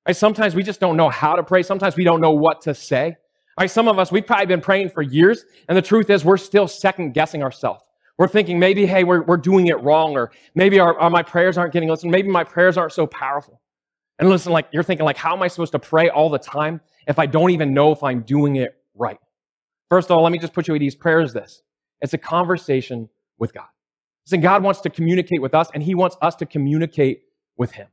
Right? 0.08 0.16
Sometimes 0.16 0.56
we 0.56 0.64
just 0.64 0.80
don't 0.80 0.98
know 0.98 1.10
how 1.10 1.36
to 1.36 1.44
pray. 1.44 1.64
Sometimes 1.64 1.96
we 1.96 2.04
don't 2.04 2.22
know 2.22 2.32
what 2.32 2.62
to 2.62 2.74
say. 2.74 3.18
Right? 3.60 3.70
Some 3.70 3.88
of 3.88 4.00
us, 4.00 4.12
we've 4.12 4.26
probably 4.26 4.46
been 4.46 4.62
praying 4.62 4.90
for 4.90 5.02
years, 5.02 5.44
and 5.68 5.78
the 5.78 5.82
truth 5.82 6.10
is 6.10 6.24
we're 6.24 6.38
still 6.38 6.68
second 6.68 7.14
guessing 7.14 7.44
ourselves. 7.44 7.84
We're 8.18 8.28
thinking 8.28 8.58
maybe, 8.58 8.86
hey, 8.86 9.04
we're, 9.04 9.24
we're 9.24 9.38
doing 9.38 9.68
it 9.68 9.80
wrong, 9.82 10.16
or 10.16 10.32
maybe 10.56 10.80
our, 10.80 10.98
our, 10.98 11.10
my 11.10 11.22
prayers 11.24 11.58
aren't 11.58 11.74
getting 11.74 11.90
listened. 11.90 12.12
Maybe 12.12 12.30
my 12.30 12.44
prayers 12.44 12.78
aren't 12.78 12.94
so 12.94 13.06
powerful. 13.08 13.62
And 14.20 14.30
listen, 14.30 14.52
like 14.52 14.68
you're 14.72 14.84
thinking, 14.84 15.06
like, 15.06 15.18
how 15.18 15.36
am 15.36 15.44
I 15.44 15.48
supposed 15.48 15.74
to 15.74 15.80
pray 15.80 16.10
all 16.10 16.30
the 16.30 16.40
time 16.40 16.82
if 17.08 17.20
I 17.20 17.26
don't 17.26 17.52
even 17.52 17.74
know 17.74 17.92
if 17.92 18.04
I'm 18.04 18.22
doing 18.22 18.56
it 18.56 18.76
right? 18.96 19.20
First 19.90 20.10
of 20.10 20.18
all, 20.18 20.24
let 20.24 20.32
me 20.32 20.40
just 20.40 20.54
put 20.54 20.68
you 20.68 20.76
at 20.76 20.82
ease. 20.82 20.96
Prayer 20.96 21.22
is 21.22 21.34
this. 21.34 21.62
It's 22.02 22.14
a 22.14 22.18
conversation 22.18 23.10
with 23.40 23.54
God. 23.54 23.68
Listen, 24.26 24.42
God 24.42 24.64
wants 24.64 24.82
to 24.82 24.90
communicate 24.90 25.42
with 25.42 25.54
us, 25.54 25.70
and 25.74 25.82
He 25.82 25.96
wants 25.96 26.18
us 26.22 26.36
to 26.36 26.46
communicate 26.46 27.22
with 27.58 27.72
Him. 27.72 27.88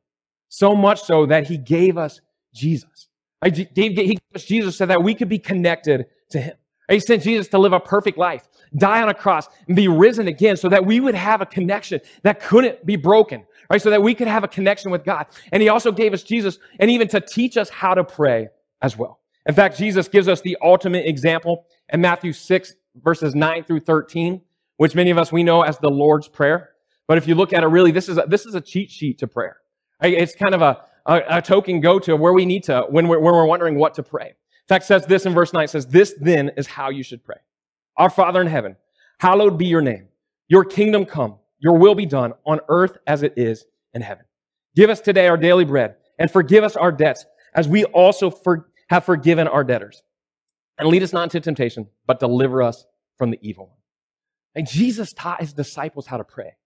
So 0.55 0.77
much 0.77 1.03
so 1.03 1.27
that 1.27 1.49
he 1.49 1.59
gave 1.59 1.99
us 1.99 2.21
Jesus. 2.55 3.09
He 3.45 3.65
gave 3.65 4.19
us 4.37 4.45
Jesus 4.45 4.79
so 4.79 4.87
that 4.87 5.03
we 5.03 5.13
could 5.13 5.29
be 5.29 5.39
connected 5.39 6.07
to 6.31 6.41
him. 6.41 6.55
He 6.89 7.01
sent 7.01 7.25
Jesus 7.25 7.49
to 7.49 7.59
live 7.59 7.73
a 7.73 7.81
perfect 7.81 8.19
life, 8.19 8.47
die 8.77 9.03
on 9.03 9.09
a 9.09 9.15
cross, 9.15 9.49
and 9.67 9.75
be 9.75 9.89
risen 9.89 10.29
again 10.29 10.57
so 10.57 10.69
that 10.69 10.87
we 10.87 11.01
would 11.01 11.17
have 11.17 11.41
a 11.41 11.47
connection 11.47 12.01
that 12.23 12.41
couldn't 12.41 12.87
be 12.87 12.95
broken, 12.95 13.45
right? 13.69 13.83
So 13.83 13.91
that 13.91 14.01
we 14.01 14.15
could 14.15 14.29
have 14.29 14.45
a 14.45 14.49
connection 14.49 14.93
with 14.93 15.03
God. 15.05 15.27
And 15.51 15.61
he 15.61 15.69
also 15.69 15.91
gave 15.91 16.13
us 16.15 16.23
Jesus 16.23 16.61
and 16.79 16.89
even 16.89 17.09
to 17.09 17.21
teach 17.21 17.57
us 17.57 17.69
how 17.69 17.95
to 17.95 18.05
pray 18.05 18.47
as 18.81 18.97
well. 18.97 19.19
In 19.47 19.55
fact, 19.55 19.77
Jesus 19.77 20.07
gives 20.07 20.29
us 20.29 20.41
the 20.41 20.57
ultimate 20.63 21.05
example 21.05 21.67
in 21.95 22.01
Matthew 22.01 22.33
6, 22.33 22.75
verses 23.03 23.37
9 23.37 23.65
through 23.65 23.81
13, 23.81 24.43
which 24.79 24.97
many 24.97 25.11
of 25.11 25.17
us 25.17 25.31
we 25.31 25.45
know 25.45 25.63
as 25.63 25.79
the 25.79 25.89
Lord's 25.89 26.27
Prayer. 26.27 26.71
But 27.07 27.19
if 27.19 27.29
you 27.29 27.37
look 27.37 27.53
at 27.53 27.63
it, 27.63 27.67
really, 27.69 27.93
this 27.93 28.09
is 28.09 28.19
a, 28.19 28.25
this 28.27 28.47
is 28.47 28.57
a 28.57 28.61
cheat 28.61 28.91
sheet 28.91 29.19
to 29.19 29.29
prayer. 29.29 29.59
It's 30.03 30.35
kind 30.35 30.57
of 30.57 30.63
a, 30.63 30.83
a, 31.07 31.23
a 31.39 31.43
token 31.43 31.81
go 31.81 32.01
to 32.01 32.17
where 32.17 32.33
we 32.33 32.47
need 32.47 32.65
to, 32.65 32.87
when 32.91 33.07
we're, 33.07 33.21
when 33.21 33.33
we're 33.33 33.47
wondering 33.47 33.77
what 33.77 33.95
to 33.95 34.03
pray. 34.03 34.27
In 34.27 34.69
fact, 34.69 34.87
says 34.87 35.07
this 35.07 35.25
in 35.25 35.35
verse 35.35 35.53
9, 35.53 35.69
says, 35.69 35.87
This 35.87 36.15
then 36.21 36.51
is 36.57 36.67
how 36.67 36.91
you 36.91 37.05
should 37.05 37.23
pray. 37.23 37.37
Our 37.97 38.11
Father 38.11 38.41
in 38.41 38.49
heaven, 38.49 38.75
hallowed 39.21 39.57
be 39.57 39.67
your 39.67 39.83
name. 39.83 40.09
Your 40.49 40.65
kingdom 40.65 41.05
come, 41.05 41.37
your 41.61 41.79
will 41.79 41.95
be 41.95 42.07
done 42.07 42.33
on 42.45 42.59
earth 42.69 42.99
as 43.07 43.23
it 43.23 43.35
is 43.37 43.67
in 43.95 44.03
heaven. 44.03 44.25
Give 44.75 44.91
us 44.91 45.01
today 45.01 45.29
our 45.29 45.37
daily 45.37 45.65
bread 45.65 45.95
and 46.19 46.29
forgive 46.29 46.65
us 46.65 46.75
our 46.75 46.91
debts 46.91 47.25
as 47.55 47.69
we 47.69 47.85
also 47.85 48.31
for, 48.31 48.69
have 48.89 49.05
forgiven 49.05 49.47
our 49.47 49.63
debtors. 49.63 50.03
And 50.79 50.89
lead 50.89 51.03
us 51.03 51.13
not 51.13 51.25
into 51.25 51.41
temptation, 51.41 51.89
but 52.07 52.19
deliver 52.21 52.63
us 52.63 52.85
from 53.17 53.31
the 53.31 53.39
evil 53.43 53.67
one. 53.67 53.79
And 54.57 54.69
Jesus 54.69 55.13
taught 55.13 55.41
his 55.41 55.53
disciples 55.53 56.07
how 56.07 56.17
to 56.17 56.25
pray. 56.25 56.57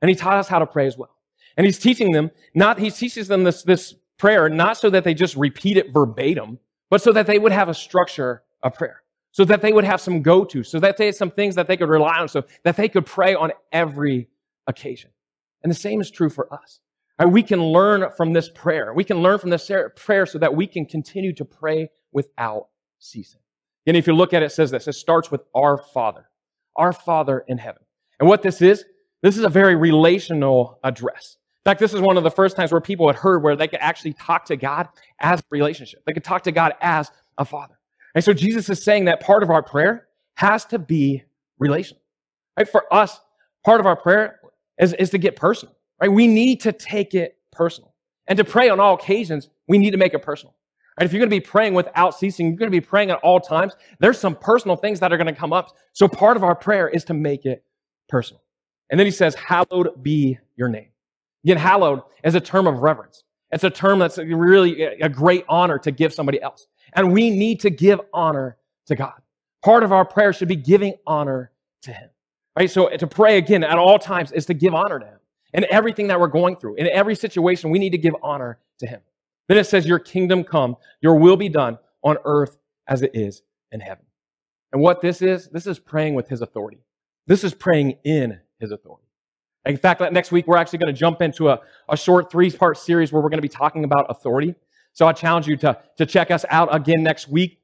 And 0.00 0.08
he 0.08 0.14
taught 0.16 0.38
us 0.38 0.48
how 0.48 0.58
to 0.58 0.66
pray 0.66 0.86
as 0.86 0.98
well. 0.98 1.16
And 1.56 1.66
he's 1.66 1.78
teaching 1.78 2.12
them, 2.12 2.30
not, 2.54 2.78
he 2.78 2.90
teaches 2.90 3.28
them 3.28 3.44
this, 3.44 3.62
this 3.62 3.94
prayer, 4.18 4.48
not 4.48 4.76
so 4.76 4.90
that 4.90 5.04
they 5.04 5.14
just 5.14 5.36
repeat 5.36 5.76
it 5.76 5.92
verbatim, 5.92 6.58
but 6.90 7.02
so 7.02 7.12
that 7.12 7.26
they 7.26 7.38
would 7.38 7.52
have 7.52 7.68
a 7.68 7.74
structure 7.74 8.42
of 8.62 8.74
prayer, 8.74 9.02
so 9.32 9.44
that 9.44 9.62
they 9.62 9.72
would 9.72 9.84
have 9.84 10.00
some 10.00 10.22
go 10.22 10.44
to, 10.44 10.62
so 10.62 10.80
that 10.80 10.96
they 10.96 11.06
had 11.06 11.14
some 11.14 11.30
things 11.30 11.54
that 11.54 11.66
they 11.68 11.76
could 11.76 11.88
rely 11.88 12.18
on, 12.18 12.28
so 12.28 12.44
that 12.64 12.76
they 12.76 12.88
could 12.88 13.06
pray 13.06 13.34
on 13.34 13.52
every 13.70 14.28
occasion. 14.66 15.10
And 15.62 15.70
the 15.70 15.76
same 15.76 16.00
is 16.00 16.10
true 16.10 16.30
for 16.30 16.52
us. 16.52 16.80
Right? 17.18 17.26
We 17.26 17.42
can 17.42 17.62
learn 17.62 18.10
from 18.16 18.32
this 18.32 18.48
prayer. 18.48 18.92
We 18.94 19.04
can 19.04 19.18
learn 19.18 19.38
from 19.38 19.50
this 19.50 19.70
prayer 19.96 20.26
so 20.26 20.38
that 20.38 20.56
we 20.56 20.66
can 20.66 20.86
continue 20.86 21.32
to 21.34 21.44
pray 21.44 21.90
without 22.12 22.68
ceasing. 22.98 23.41
And 23.86 23.96
if 23.96 24.06
you 24.06 24.14
look 24.14 24.32
at 24.32 24.42
it, 24.42 24.46
it 24.46 24.50
says 24.50 24.70
this 24.70 24.86
it 24.88 24.94
starts 24.94 25.30
with 25.30 25.42
our 25.54 25.78
Father, 25.78 26.28
our 26.76 26.92
Father 26.92 27.44
in 27.48 27.58
heaven. 27.58 27.82
And 28.20 28.28
what 28.28 28.42
this 28.42 28.62
is, 28.62 28.84
this 29.22 29.36
is 29.36 29.44
a 29.44 29.48
very 29.48 29.76
relational 29.76 30.78
address. 30.84 31.36
In 31.64 31.70
fact, 31.70 31.80
this 31.80 31.94
is 31.94 32.00
one 32.00 32.16
of 32.16 32.24
the 32.24 32.30
first 32.30 32.56
times 32.56 32.72
where 32.72 32.80
people 32.80 33.06
had 33.06 33.16
heard 33.16 33.42
where 33.42 33.54
they 33.54 33.68
could 33.68 33.80
actually 33.80 34.14
talk 34.14 34.44
to 34.46 34.56
God 34.56 34.88
as 35.20 35.40
a 35.40 35.44
relationship. 35.50 36.02
They 36.06 36.12
could 36.12 36.24
talk 36.24 36.42
to 36.42 36.52
God 36.52 36.74
as 36.80 37.10
a 37.38 37.44
father. 37.44 37.78
And 38.14 38.24
so 38.24 38.32
Jesus 38.32 38.68
is 38.68 38.82
saying 38.82 39.04
that 39.06 39.20
part 39.20 39.42
of 39.42 39.50
our 39.50 39.62
prayer 39.62 40.08
has 40.34 40.64
to 40.66 40.78
be 40.78 41.22
relational. 41.58 42.02
Right? 42.58 42.68
For 42.68 42.92
us, 42.92 43.20
part 43.64 43.80
of 43.80 43.86
our 43.86 43.96
prayer 43.96 44.40
is, 44.78 44.92
is 44.94 45.10
to 45.10 45.18
get 45.18 45.36
personal. 45.36 45.76
Right? 46.00 46.10
We 46.10 46.26
need 46.26 46.60
to 46.62 46.72
take 46.72 47.14
it 47.14 47.38
personal. 47.52 47.94
And 48.26 48.36
to 48.36 48.44
pray 48.44 48.68
on 48.68 48.80
all 48.80 48.94
occasions, 48.94 49.48
we 49.68 49.78
need 49.78 49.92
to 49.92 49.98
make 49.98 50.14
it 50.14 50.22
personal. 50.22 50.56
Right? 50.98 51.04
If 51.06 51.12
you're 51.12 51.20
going 51.20 51.30
to 51.30 51.36
be 51.36 51.40
praying 51.40 51.74
without 51.74 52.18
ceasing, 52.18 52.48
you're 52.48 52.56
going 52.56 52.70
to 52.70 52.76
be 52.76 52.80
praying 52.80 53.10
at 53.10 53.18
all 53.18 53.40
times, 53.40 53.74
there's 53.98 54.18
some 54.18 54.36
personal 54.36 54.76
things 54.76 55.00
that 55.00 55.12
are 55.12 55.16
going 55.16 55.26
to 55.26 55.38
come 55.38 55.52
up. 55.52 55.76
So 55.92 56.06
part 56.06 56.36
of 56.36 56.44
our 56.44 56.54
prayer 56.54 56.88
is 56.88 57.04
to 57.04 57.14
make 57.14 57.46
it 57.46 57.64
personal. 58.08 58.42
And 58.90 59.00
then 59.00 59.06
he 59.06 59.10
says, 59.10 59.34
hallowed 59.34 60.02
be 60.02 60.38
your 60.56 60.68
name. 60.68 60.88
Again, 61.44 61.56
hallowed 61.56 62.02
is 62.22 62.34
a 62.34 62.40
term 62.40 62.66
of 62.66 62.80
reverence. 62.80 63.24
It's 63.50 63.64
a 63.64 63.70
term 63.70 63.98
that's 63.98 64.18
really 64.18 64.82
a 64.82 65.08
great 65.08 65.44
honor 65.48 65.78
to 65.78 65.90
give 65.90 66.12
somebody 66.12 66.40
else. 66.40 66.66
And 66.94 67.12
we 67.12 67.30
need 67.30 67.60
to 67.60 67.70
give 67.70 68.00
honor 68.12 68.56
to 68.86 68.94
God. 68.94 69.14
Part 69.64 69.82
of 69.82 69.92
our 69.92 70.04
prayer 70.04 70.32
should 70.32 70.48
be 70.48 70.56
giving 70.56 70.94
honor 71.06 71.52
to 71.82 71.92
Him. 71.92 72.10
Right? 72.56 72.70
So 72.70 72.88
to 72.88 73.06
pray 73.06 73.38
again 73.38 73.64
at 73.64 73.78
all 73.78 73.98
times 73.98 74.32
is 74.32 74.46
to 74.46 74.54
give 74.54 74.74
honor 74.74 74.98
to 74.98 75.06
Him. 75.06 75.18
In 75.54 75.66
everything 75.70 76.06
that 76.08 76.18
we're 76.18 76.28
going 76.28 76.56
through, 76.56 76.76
in 76.76 76.86
every 76.88 77.14
situation, 77.14 77.70
we 77.70 77.78
need 77.78 77.90
to 77.90 77.98
give 77.98 78.14
honor 78.22 78.58
to 78.78 78.86
Him. 78.86 79.00
Then 79.48 79.58
it 79.58 79.66
says, 79.66 79.86
Your 79.86 79.98
kingdom 79.98 80.44
come, 80.44 80.76
your 81.00 81.16
will 81.16 81.36
be 81.36 81.48
done 81.48 81.78
on 82.02 82.16
earth 82.24 82.58
as 82.86 83.02
it 83.02 83.12
is 83.14 83.42
in 83.70 83.80
heaven. 83.80 84.04
And 84.72 84.80
what 84.80 85.00
this 85.00 85.22
is, 85.22 85.48
this 85.48 85.66
is 85.66 85.78
praying 85.78 86.14
with 86.14 86.28
His 86.28 86.40
authority. 86.40 86.78
This 87.26 87.44
is 87.44 87.54
praying 87.54 87.98
in 88.04 88.40
His 88.58 88.72
authority. 88.72 89.06
In 89.64 89.76
fact, 89.76 90.00
next 90.12 90.32
week, 90.32 90.46
we're 90.46 90.56
actually 90.56 90.80
going 90.80 90.92
to 90.92 90.98
jump 90.98 91.22
into 91.22 91.48
a, 91.48 91.60
a 91.88 91.96
short 91.96 92.30
three 92.30 92.50
part 92.50 92.76
series 92.78 93.12
where 93.12 93.22
we're 93.22 93.28
going 93.28 93.38
to 93.38 93.42
be 93.42 93.48
talking 93.48 93.84
about 93.84 94.06
authority. 94.08 94.54
So 94.92 95.06
I 95.06 95.12
challenge 95.12 95.46
you 95.46 95.56
to, 95.58 95.78
to 95.98 96.06
check 96.06 96.30
us 96.30 96.44
out 96.50 96.74
again 96.74 97.02
next 97.02 97.28
week. 97.28 97.60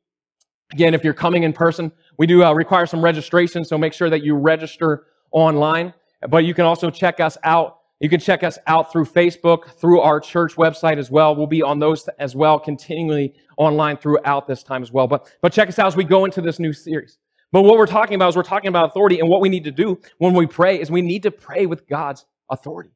Again, 0.73 0.95
if 0.95 1.03
you're 1.03 1.15
coming 1.15 1.43
in 1.43 1.53
person, 1.53 1.93
we 2.19 2.27
do 2.27 2.45
uh, 2.45 2.53
require 2.53 2.87
some 2.87 3.03
registration, 3.03 3.65
so 3.65 3.79
make 3.79 3.93
sure 3.93 4.11
that 4.11 4.23
you 4.23 4.37
register 4.37 5.07
online. 5.33 5.95
But 6.29 6.45
you 6.45 6.55
can 6.55 6.67
also 6.67 6.91
check 6.91 7.21
us 7.21 7.37
out. 7.43 7.78
You 8.01 8.09
can 8.09 8.21
check 8.21 8.45
us 8.45 8.59
out 8.69 8.93
through 8.93 9.07
Facebook, 9.07 9.73
through 9.73 10.01
our 10.01 10.21
church 10.21 10.55
website 10.55 10.99
as 10.99 11.11
well. 11.11 11.35
We'll 11.35 11.49
be 11.49 11.63
on 11.63 11.81
those 11.81 12.07
as 12.21 12.37
well, 12.37 12.59
continually 12.59 13.35
online 13.57 13.97
throughout 13.97 14.47
this 14.47 14.63
time 14.63 14.83
as 14.83 14.93
well. 14.93 15.09
But, 15.09 15.35
but 15.43 15.53
check 15.53 15.69
us 15.69 15.79
out 15.81 15.89
as 15.89 15.97
we 15.97 16.05
go 16.05 16.25
into 16.25 16.41
this 16.41 16.61
new 16.61 16.73
series. 16.73 17.19
But 17.51 17.63
what 17.63 17.77
we're 17.77 17.87
talking 17.87 18.15
about 18.15 18.29
is 18.29 18.37
we're 18.37 18.43
talking 18.45 18.69
about 18.69 18.91
authority, 18.91 19.19
and 19.19 19.29
what 19.29 19.41
we 19.41 19.49
need 19.49 19.65
to 19.65 19.73
do 19.73 19.99
when 20.19 20.35
we 20.35 20.47
pray 20.47 20.81
is 20.81 20.91
we 20.91 21.03
need 21.03 21.25
to 21.25 21.31
pray 21.31 21.67
with 21.67 21.89
God's 21.89 22.25
authority. 22.51 22.91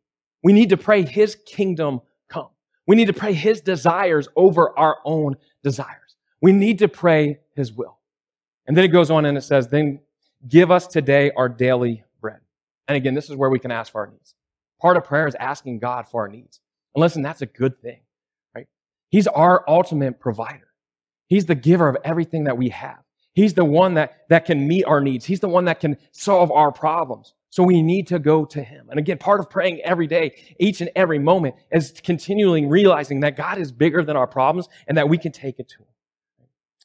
We 0.45 0.53
need 0.53 0.69
to 0.69 0.77
pray 0.77 1.03
His 1.03 1.37
kingdom 1.47 2.01
come. 2.29 2.49
We 2.87 2.95
need 2.95 3.07
to 3.07 3.13
pray 3.13 3.33
His 3.33 3.61
desires 3.61 4.29
over 4.37 4.79
our 4.79 4.99
own 5.05 5.37
desires. 5.65 6.17
We 6.41 6.53
need 6.53 6.79
to 6.81 6.89
pray 6.89 7.41
His 7.57 7.73
will. 7.73 7.99
And 8.67 8.77
then 8.77 8.85
it 8.85 8.89
goes 8.89 9.11
on 9.11 9.25
and 9.25 9.37
it 9.37 9.43
says, 9.43 9.69
Then 9.69 10.01
give 10.47 10.71
us 10.71 10.87
today 10.87 11.33
our 11.37 11.49
daily 11.49 12.05
bread. 12.21 12.41
And 12.87 12.97
again, 12.97 13.15
this 13.15 13.31
is 13.31 13.37
where 13.37 13.51
we 13.51 13.59
can 13.59 13.71
ask 13.71 13.91
for 13.91 14.03
our 14.03 14.07
needs. 14.09 14.35
Part 14.83 14.97
of 14.97 15.05
prayer 15.05 15.29
is 15.29 15.37
asking 15.37 15.79
God 15.79 16.09
for 16.09 16.23
our 16.23 16.29
needs. 16.29 16.61
And 16.95 17.01
listen, 17.01 17.23
that's 17.23 17.41
a 17.41 17.47
good 17.47 17.81
thing, 17.81 18.01
right? 18.53 18.67
He's 19.11 19.29
our 19.29 19.63
ultimate 19.69 20.19
provider. 20.19 20.67
He's 21.29 21.47
the 21.47 21.55
giver 21.55 21.89
of 21.89 21.97
everything 22.05 22.45
that 22.45 22.59
we 22.59 22.71
have. 22.71 22.99
He's 23.33 23.55
the 23.55 23.65
one 23.65 23.95
that, 23.95 24.25
that 24.29 24.45
can 24.45 24.67
meet 24.67 24.85
our 24.85 25.01
needs. 25.01 25.25
He's 25.25 25.39
the 25.39 25.49
one 25.49 25.67
that 25.67 25.79
can 25.79 25.97
solve 26.11 26.51
our 26.51 26.73
problems. 26.73 27.33
So 27.51 27.63
we 27.63 27.81
need 27.81 28.09
to 28.09 28.19
go 28.19 28.45
to 28.47 28.63
him. 28.63 28.89
And 28.91 28.99
again, 28.99 29.19
part 29.19 29.39
of 29.39 29.49
praying 29.49 29.81
every 29.83 30.09
day, 30.09 30.35
each 30.59 30.81
and 30.81 30.91
every 30.97 31.21
moment, 31.21 31.55
is 31.71 31.93
continually 32.03 32.67
realizing 32.67 33.21
that 33.21 33.37
God 33.37 33.59
is 33.59 33.71
bigger 33.71 34.03
than 34.03 34.17
our 34.17 34.27
problems 34.27 34.69
and 34.89 34.99
that 34.99 35.09
we 35.09 35.17
can 35.17 35.31
take 35.31 35.61
it 35.61 35.69
to 35.69 35.79
him. 35.79 35.87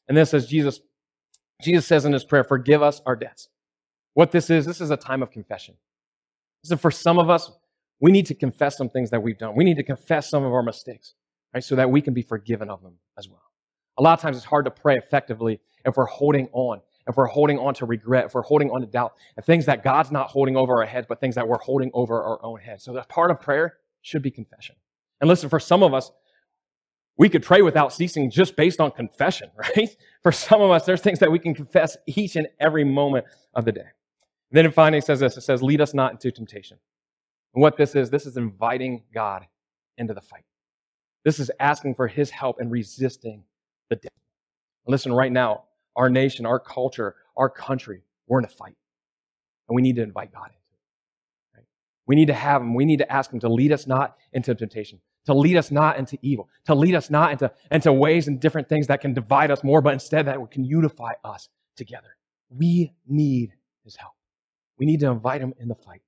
And 0.07 0.15
this 0.15 0.29
says 0.29 0.45
Jesus, 0.45 0.81
Jesus 1.63 1.87
says 1.87 2.05
in 2.05 2.13
his 2.13 2.23
prayer, 2.23 2.43
forgive 2.43 2.83
us 2.83 3.01
our 3.07 3.15
debts. 3.15 3.49
What 4.13 4.31
this 4.31 4.51
is, 4.51 4.65
this 4.65 4.81
is 4.81 4.91
a 4.91 4.97
time 4.97 5.23
of 5.23 5.31
confession. 5.31 5.75
So 6.63 6.77
for 6.77 6.91
some 6.91 7.17
of 7.17 7.29
us, 7.29 7.51
we 7.99 8.11
need 8.11 8.25
to 8.27 8.35
confess 8.35 8.77
some 8.77 8.89
things 8.89 9.09
that 9.09 9.21
we've 9.21 9.37
done. 9.37 9.55
We 9.55 9.63
need 9.63 9.77
to 9.77 9.83
confess 9.83 10.29
some 10.29 10.43
of 10.43 10.53
our 10.53 10.63
mistakes, 10.63 11.15
right? 11.53 11.63
So 11.63 11.75
that 11.75 11.89
we 11.89 12.01
can 12.01 12.13
be 12.13 12.21
forgiven 12.21 12.69
of 12.69 12.81
them 12.81 12.93
as 13.17 13.27
well. 13.27 13.41
A 13.97 14.03
lot 14.03 14.13
of 14.13 14.21
times 14.21 14.37
it's 14.37 14.45
hard 14.45 14.65
to 14.65 14.71
pray 14.71 14.97
effectively 14.97 15.59
if 15.85 15.97
we're 15.97 16.05
holding 16.05 16.47
on, 16.53 16.81
if 17.07 17.17
we're 17.17 17.25
holding 17.25 17.57
on 17.57 17.73
to 17.75 17.85
regret, 17.85 18.25
if 18.25 18.35
we're 18.35 18.43
holding 18.43 18.69
on 18.69 18.81
to 18.81 18.87
doubt, 18.87 19.13
and 19.35 19.45
things 19.45 19.65
that 19.65 19.83
God's 19.83 20.11
not 20.11 20.29
holding 20.29 20.55
over 20.55 20.79
our 20.79 20.85
heads, 20.85 21.07
but 21.09 21.19
things 21.19 21.35
that 21.35 21.47
we're 21.47 21.57
holding 21.59 21.89
over 21.93 22.21
our 22.21 22.43
own 22.45 22.59
heads. 22.59 22.83
So 22.83 22.93
that 22.93 23.09
part 23.09 23.31
of 23.31 23.41
prayer 23.41 23.77
should 24.01 24.21
be 24.21 24.29
confession. 24.29 24.75
And 25.19 25.27
listen, 25.27 25.49
for 25.49 25.59
some 25.59 25.81
of 25.81 25.93
us, 25.93 26.11
we 27.17 27.29
could 27.29 27.41
pray 27.41 27.63
without 27.63 27.91
ceasing 27.91 28.29
just 28.29 28.55
based 28.55 28.79
on 28.79 28.91
confession, 28.91 29.49
right? 29.57 29.89
For 30.21 30.31
some 30.31 30.61
of 30.61 30.69
us, 30.69 30.85
there's 30.85 31.01
things 31.01 31.19
that 31.19 31.31
we 31.31 31.39
can 31.39 31.55
confess 31.55 31.97
each 32.05 32.35
and 32.35 32.47
every 32.59 32.83
moment 32.83 33.25
of 33.55 33.65
the 33.65 33.71
day. 33.71 33.87
Then 34.51 34.65
it 34.65 34.73
finally 34.73 35.01
says 35.01 35.19
this 35.19 35.35
it 35.35 35.41
says, 35.41 35.63
Lead 35.63 35.81
us 35.81 35.93
not 35.93 36.11
into 36.11 36.31
temptation. 36.31 36.77
And 37.57 37.63
what 37.63 37.75
this 37.75 37.95
is, 37.95 38.11
this 38.11 38.27
is 38.27 38.37
inviting 38.37 39.01
God 39.11 39.47
into 39.97 40.13
the 40.13 40.21
fight. 40.21 40.43
This 41.25 41.39
is 41.39 41.49
asking 41.59 41.95
for 41.95 42.07
his 42.07 42.29
help 42.29 42.59
and 42.59 42.71
resisting 42.71 43.45
the 43.89 43.95
devil. 43.95 44.11
Listen, 44.85 45.11
right 45.11 45.31
now, 45.31 45.63
our 45.95 46.07
nation, 46.07 46.45
our 46.45 46.59
culture, 46.59 47.15
our 47.35 47.49
country, 47.49 48.03
we're 48.27 48.37
in 48.37 48.45
a 48.45 48.47
fight. 48.47 48.75
And 49.67 49.75
we 49.75 49.81
need 49.81 49.95
to 49.95 50.03
invite 50.03 50.31
God 50.31 50.45
into 50.45 50.55
it. 50.55 51.57
Right? 51.57 51.65
We 52.05 52.15
need 52.15 52.27
to 52.27 52.35
have 52.35 52.61
Him. 52.61 52.75
We 52.75 52.85
need 52.85 52.99
to 52.99 53.11
ask 53.11 53.33
Him 53.33 53.39
to 53.39 53.49
lead 53.49 53.71
us 53.71 53.87
not 53.87 54.17
into 54.33 54.53
temptation, 54.53 55.01
to 55.25 55.33
lead 55.33 55.57
us 55.57 55.71
not 55.71 55.97
into 55.97 56.15
evil, 56.21 56.49
to 56.67 56.75
lead 56.75 56.93
us 56.93 57.09
not 57.09 57.31
into, 57.31 57.51
into 57.71 57.91
ways 57.91 58.27
and 58.27 58.39
different 58.39 58.69
things 58.69 58.85
that 58.85 59.01
can 59.01 59.15
divide 59.15 59.49
us 59.49 59.63
more, 59.63 59.81
but 59.81 59.93
instead 59.93 60.27
that 60.27 60.37
can 60.51 60.63
unify 60.63 61.13
us 61.23 61.49
together. 61.75 62.17
We 62.51 62.93
need 63.07 63.53
His 63.83 63.95
help. 63.95 64.13
We 64.77 64.85
need 64.85 64.99
to 64.99 65.07
invite 65.07 65.41
Him 65.41 65.55
in 65.57 65.69
the 65.69 65.75
fight. 65.75 66.03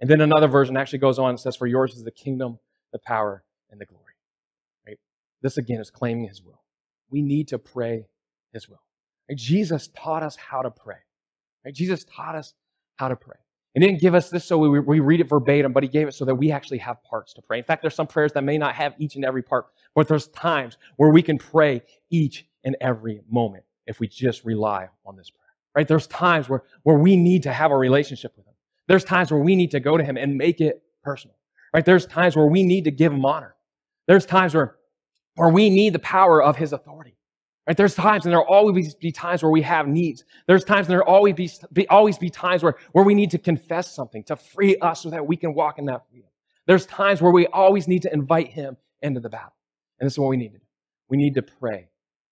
And 0.00 0.10
then 0.10 0.20
another 0.20 0.48
version 0.48 0.76
actually 0.76 0.98
goes 0.98 1.18
on 1.18 1.30
and 1.30 1.40
says, 1.40 1.56
For 1.56 1.66
yours 1.66 1.94
is 1.94 2.04
the 2.04 2.10
kingdom, 2.10 2.58
the 2.92 2.98
power, 2.98 3.44
and 3.70 3.80
the 3.80 3.86
glory. 3.86 4.14
Right? 4.86 4.98
This 5.42 5.56
again 5.56 5.80
is 5.80 5.90
claiming 5.90 6.28
His 6.28 6.42
will. 6.42 6.62
We 7.10 7.22
need 7.22 7.48
to 7.48 7.58
pray 7.58 8.06
His 8.52 8.68
will. 8.68 8.82
Right? 9.28 9.38
Jesus 9.38 9.88
taught 9.96 10.22
us 10.22 10.36
how 10.36 10.62
to 10.62 10.70
pray. 10.70 10.96
Right? 11.64 11.74
Jesus 11.74 12.04
taught 12.04 12.34
us 12.34 12.54
how 12.96 13.08
to 13.08 13.16
pray. 13.16 13.36
He 13.74 13.80
didn't 13.80 14.00
give 14.00 14.14
us 14.14 14.30
this 14.30 14.44
so 14.44 14.56
we, 14.56 14.78
we 14.78 15.00
read 15.00 15.20
it 15.20 15.28
verbatim, 15.28 15.72
but 15.72 15.82
he 15.82 15.88
gave 15.88 16.06
it 16.06 16.14
so 16.14 16.24
that 16.24 16.34
we 16.36 16.52
actually 16.52 16.78
have 16.78 17.02
parts 17.02 17.34
to 17.34 17.42
pray. 17.42 17.58
In 17.58 17.64
fact, 17.64 17.82
there's 17.82 17.94
some 17.94 18.06
prayers 18.06 18.32
that 18.34 18.44
may 18.44 18.56
not 18.56 18.74
have 18.76 18.94
each 18.98 19.16
and 19.16 19.24
every 19.24 19.42
part, 19.42 19.66
but 19.96 20.06
there's 20.06 20.28
times 20.28 20.78
where 20.96 21.10
we 21.10 21.22
can 21.22 21.38
pray 21.38 21.82
each 22.08 22.46
and 22.62 22.76
every 22.80 23.20
moment 23.28 23.64
if 23.86 23.98
we 23.98 24.06
just 24.06 24.44
rely 24.44 24.88
on 25.04 25.16
this 25.16 25.30
prayer. 25.30 25.40
Right? 25.74 25.88
There's 25.88 26.06
times 26.06 26.48
where, 26.48 26.62
where 26.84 26.98
we 26.98 27.16
need 27.16 27.42
to 27.44 27.52
have 27.52 27.72
a 27.72 27.76
relationship 27.76 28.32
with 28.36 28.46
him. 28.46 28.53
There's 28.88 29.04
times 29.04 29.30
where 29.30 29.40
we 29.40 29.56
need 29.56 29.70
to 29.72 29.80
go 29.80 29.96
to 29.96 30.04
him 30.04 30.16
and 30.16 30.36
make 30.36 30.60
it 30.60 30.82
personal. 31.02 31.36
Right? 31.72 31.84
There's 31.84 32.06
times 32.06 32.36
where 32.36 32.46
we 32.46 32.62
need 32.62 32.84
to 32.84 32.90
give 32.90 33.12
him 33.12 33.24
honor. 33.24 33.56
There's 34.06 34.26
times 34.26 34.54
where, 34.54 34.76
where 35.34 35.48
we 35.48 35.70
need 35.70 35.92
the 35.92 35.98
power 35.98 36.42
of 36.42 36.56
his 36.56 36.72
authority. 36.72 37.16
Right? 37.66 37.76
There's 37.76 37.94
times, 37.94 38.26
and 38.26 38.32
there'll 38.32 38.46
always 38.46 38.94
be 38.94 39.10
times 39.10 39.42
where 39.42 39.50
we 39.50 39.62
have 39.62 39.88
needs. 39.88 40.24
There's 40.46 40.64
times, 40.64 40.86
and 40.86 40.92
there'll 40.92 41.08
always 41.08 41.34
be, 41.34 41.50
be, 41.72 41.88
always 41.88 42.18
be 42.18 42.28
times 42.28 42.62
where, 42.62 42.76
where 42.92 43.04
we 43.04 43.14
need 43.14 43.30
to 43.30 43.38
confess 43.38 43.90
something 43.90 44.22
to 44.24 44.36
free 44.36 44.76
us 44.76 45.02
so 45.02 45.10
that 45.10 45.26
we 45.26 45.36
can 45.36 45.54
walk 45.54 45.78
in 45.78 45.86
that 45.86 46.06
freedom. 46.10 46.28
There's 46.66 46.86
times 46.86 47.22
where 47.22 47.32
we 47.32 47.46
always 47.48 47.88
need 47.88 48.02
to 48.02 48.12
invite 48.12 48.48
Him 48.48 48.76
into 49.02 49.20
the 49.20 49.30
battle. 49.30 49.54
And 49.98 50.06
this 50.06 50.14
is 50.14 50.18
what 50.18 50.28
we 50.28 50.36
need 50.36 50.52
to 50.52 50.58
do. 50.58 50.64
We 51.08 51.16
need 51.16 51.34
to 51.34 51.42
pray 51.42 51.88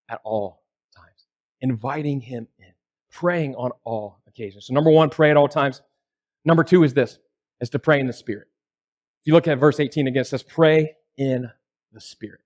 at 0.08 0.20
all 0.24 0.62
times, 0.94 1.26
inviting 1.60 2.20
Him 2.20 2.46
in, 2.58 2.72
praying 3.10 3.54
on 3.54 3.70
all 3.84 4.20
occasions. 4.26 4.66
So, 4.66 4.74
number 4.74 4.90
one, 4.90 5.08
pray 5.10 5.30
at 5.30 5.36
all 5.36 5.48
times. 5.48 5.82
Number 6.44 6.64
two 6.64 6.84
is 6.84 6.94
this, 6.94 7.18
is 7.60 7.70
to 7.70 7.78
pray 7.78 8.00
in 8.00 8.06
the 8.06 8.12
Spirit. 8.12 8.48
If 9.20 9.26
you 9.26 9.34
look 9.34 9.46
at 9.46 9.58
verse 9.58 9.78
18 9.78 10.06
again, 10.06 10.22
it 10.22 10.26
says, 10.26 10.42
pray 10.42 10.94
in 11.16 11.50
the 11.92 12.00
Spirit. 12.00 12.40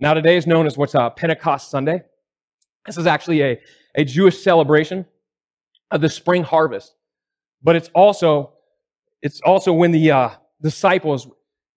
Now, 0.00 0.14
today 0.14 0.36
is 0.36 0.46
known 0.46 0.66
as 0.66 0.76
what's 0.76 0.94
uh, 0.94 1.10
Pentecost 1.10 1.70
Sunday. 1.70 2.02
This 2.86 2.96
is 2.96 3.06
actually 3.06 3.42
a, 3.42 3.60
a 3.94 4.04
Jewish 4.04 4.42
celebration 4.42 5.04
of 5.90 6.00
the 6.00 6.08
spring 6.08 6.42
harvest, 6.42 6.94
but 7.62 7.76
it's 7.76 7.90
also 7.94 8.52
it's 9.20 9.40
also 9.40 9.72
when 9.72 9.90
the 9.90 10.10
uh, 10.10 10.30
disciples 10.62 11.28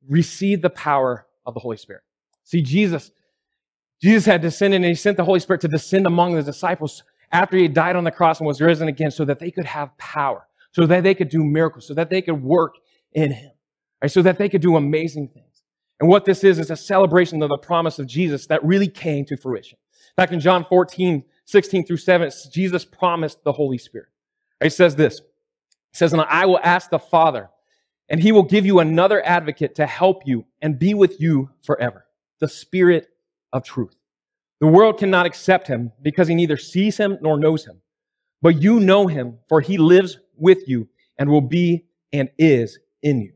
received 0.07 0.61
the 0.61 0.69
power 0.69 1.25
of 1.45 1.53
the 1.53 1.59
Holy 1.59 1.77
Spirit. 1.77 2.03
See, 2.43 2.61
Jesus, 2.61 3.11
Jesus 4.01 4.25
had 4.25 4.41
descended 4.41 4.77
and 4.77 4.85
he 4.85 4.95
sent 4.95 5.17
the 5.17 5.23
Holy 5.23 5.39
Spirit 5.39 5.61
to 5.61 5.67
descend 5.67 6.05
among 6.05 6.35
the 6.35 6.43
disciples 6.43 7.03
after 7.31 7.57
he 7.57 7.67
died 7.67 7.95
on 7.95 8.03
the 8.03 8.11
cross 8.11 8.39
and 8.39 8.47
was 8.47 8.61
risen 8.61 8.87
again 8.87 9.11
so 9.11 9.25
that 9.25 9.39
they 9.39 9.51
could 9.51 9.65
have 9.65 9.97
power, 9.97 10.47
so 10.71 10.85
that 10.85 11.03
they 11.03 11.13
could 11.13 11.29
do 11.29 11.43
miracles, 11.43 11.87
so 11.87 11.93
that 11.93 12.09
they 12.09 12.21
could 12.21 12.41
work 12.41 12.75
in 13.13 13.31
him, 13.31 13.51
right? 14.01 14.11
so 14.11 14.21
that 14.21 14.37
they 14.37 14.49
could 14.49 14.61
do 14.61 14.75
amazing 14.75 15.27
things. 15.27 15.63
And 15.99 16.09
what 16.09 16.25
this 16.25 16.43
is, 16.43 16.57
is 16.57 16.71
a 16.71 16.75
celebration 16.75 17.43
of 17.43 17.49
the 17.49 17.57
promise 17.57 17.99
of 17.99 18.07
Jesus 18.07 18.47
that 18.47 18.63
really 18.63 18.87
came 18.87 19.25
to 19.25 19.37
fruition. 19.37 19.77
Back 20.17 20.31
in 20.31 20.39
John 20.39 20.65
14, 20.65 21.23
16 21.45 21.85
through 21.85 21.97
7, 21.97 22.31
Jesus 22.51 22.85
promised 22.85 23.43
the 23.43 23.51
Holy 23.51 23.77
Spirit. 23.77 24.09
It 24.59 24.73
says 24.73 24.95
this. 24.95 25.19
It 25.19 25.25
says, 25.93 26.13
and 26.13 26.21
I 26.21 26.45
will 26.45 26.59
ask 26.63 26.89
the 26.89 26.99
Father, 26.99 27.49
and 28.09 28.21
he 28.21 28.31
will 28.31 28.43
give 28.43 28.65
you 28.65 28.79
another 28.79 29.25
advocate 29.25 29.75
to 29.75 29.85
help 29.85 30.23
you 30.25 30.45
and 30.61 30.79
be 30.79 30.93
with 30.93 31.19
you 31.21 31.49
forever. 31.63 32.05
The 32.39 32.47
Spirit 32.47 33.07
of 33.53 33.63
truth. 33.63 33.95
The 34.59 34.67
world 34.67 34.97
cannot 34.97 35.25
accept 35.25 35.67
him 35.67 35.91
because 36.01 36.27
he 36.27 36.35
neither 36.35 36.57
sees 36.57 36.97
him 36.97 37.17
nor 37.21 37.37
knows 37.37 37.65
him. 37.65 37.81
But 38.41 38.61
you 38.61 38.79
know 38.79 39.07
him, 39.07 39.39
for 39.49 39.61
he 39.61 39.77
lives 39.77 40.17
with 40.41 40.67
you 40.67 40.89
and 41.17 41.29
will 41.29 41.41
be 41.41 41.85
and 42.11 42.29
is 42.37 42.79
in 43.01 43.21
you. 43.21 43.33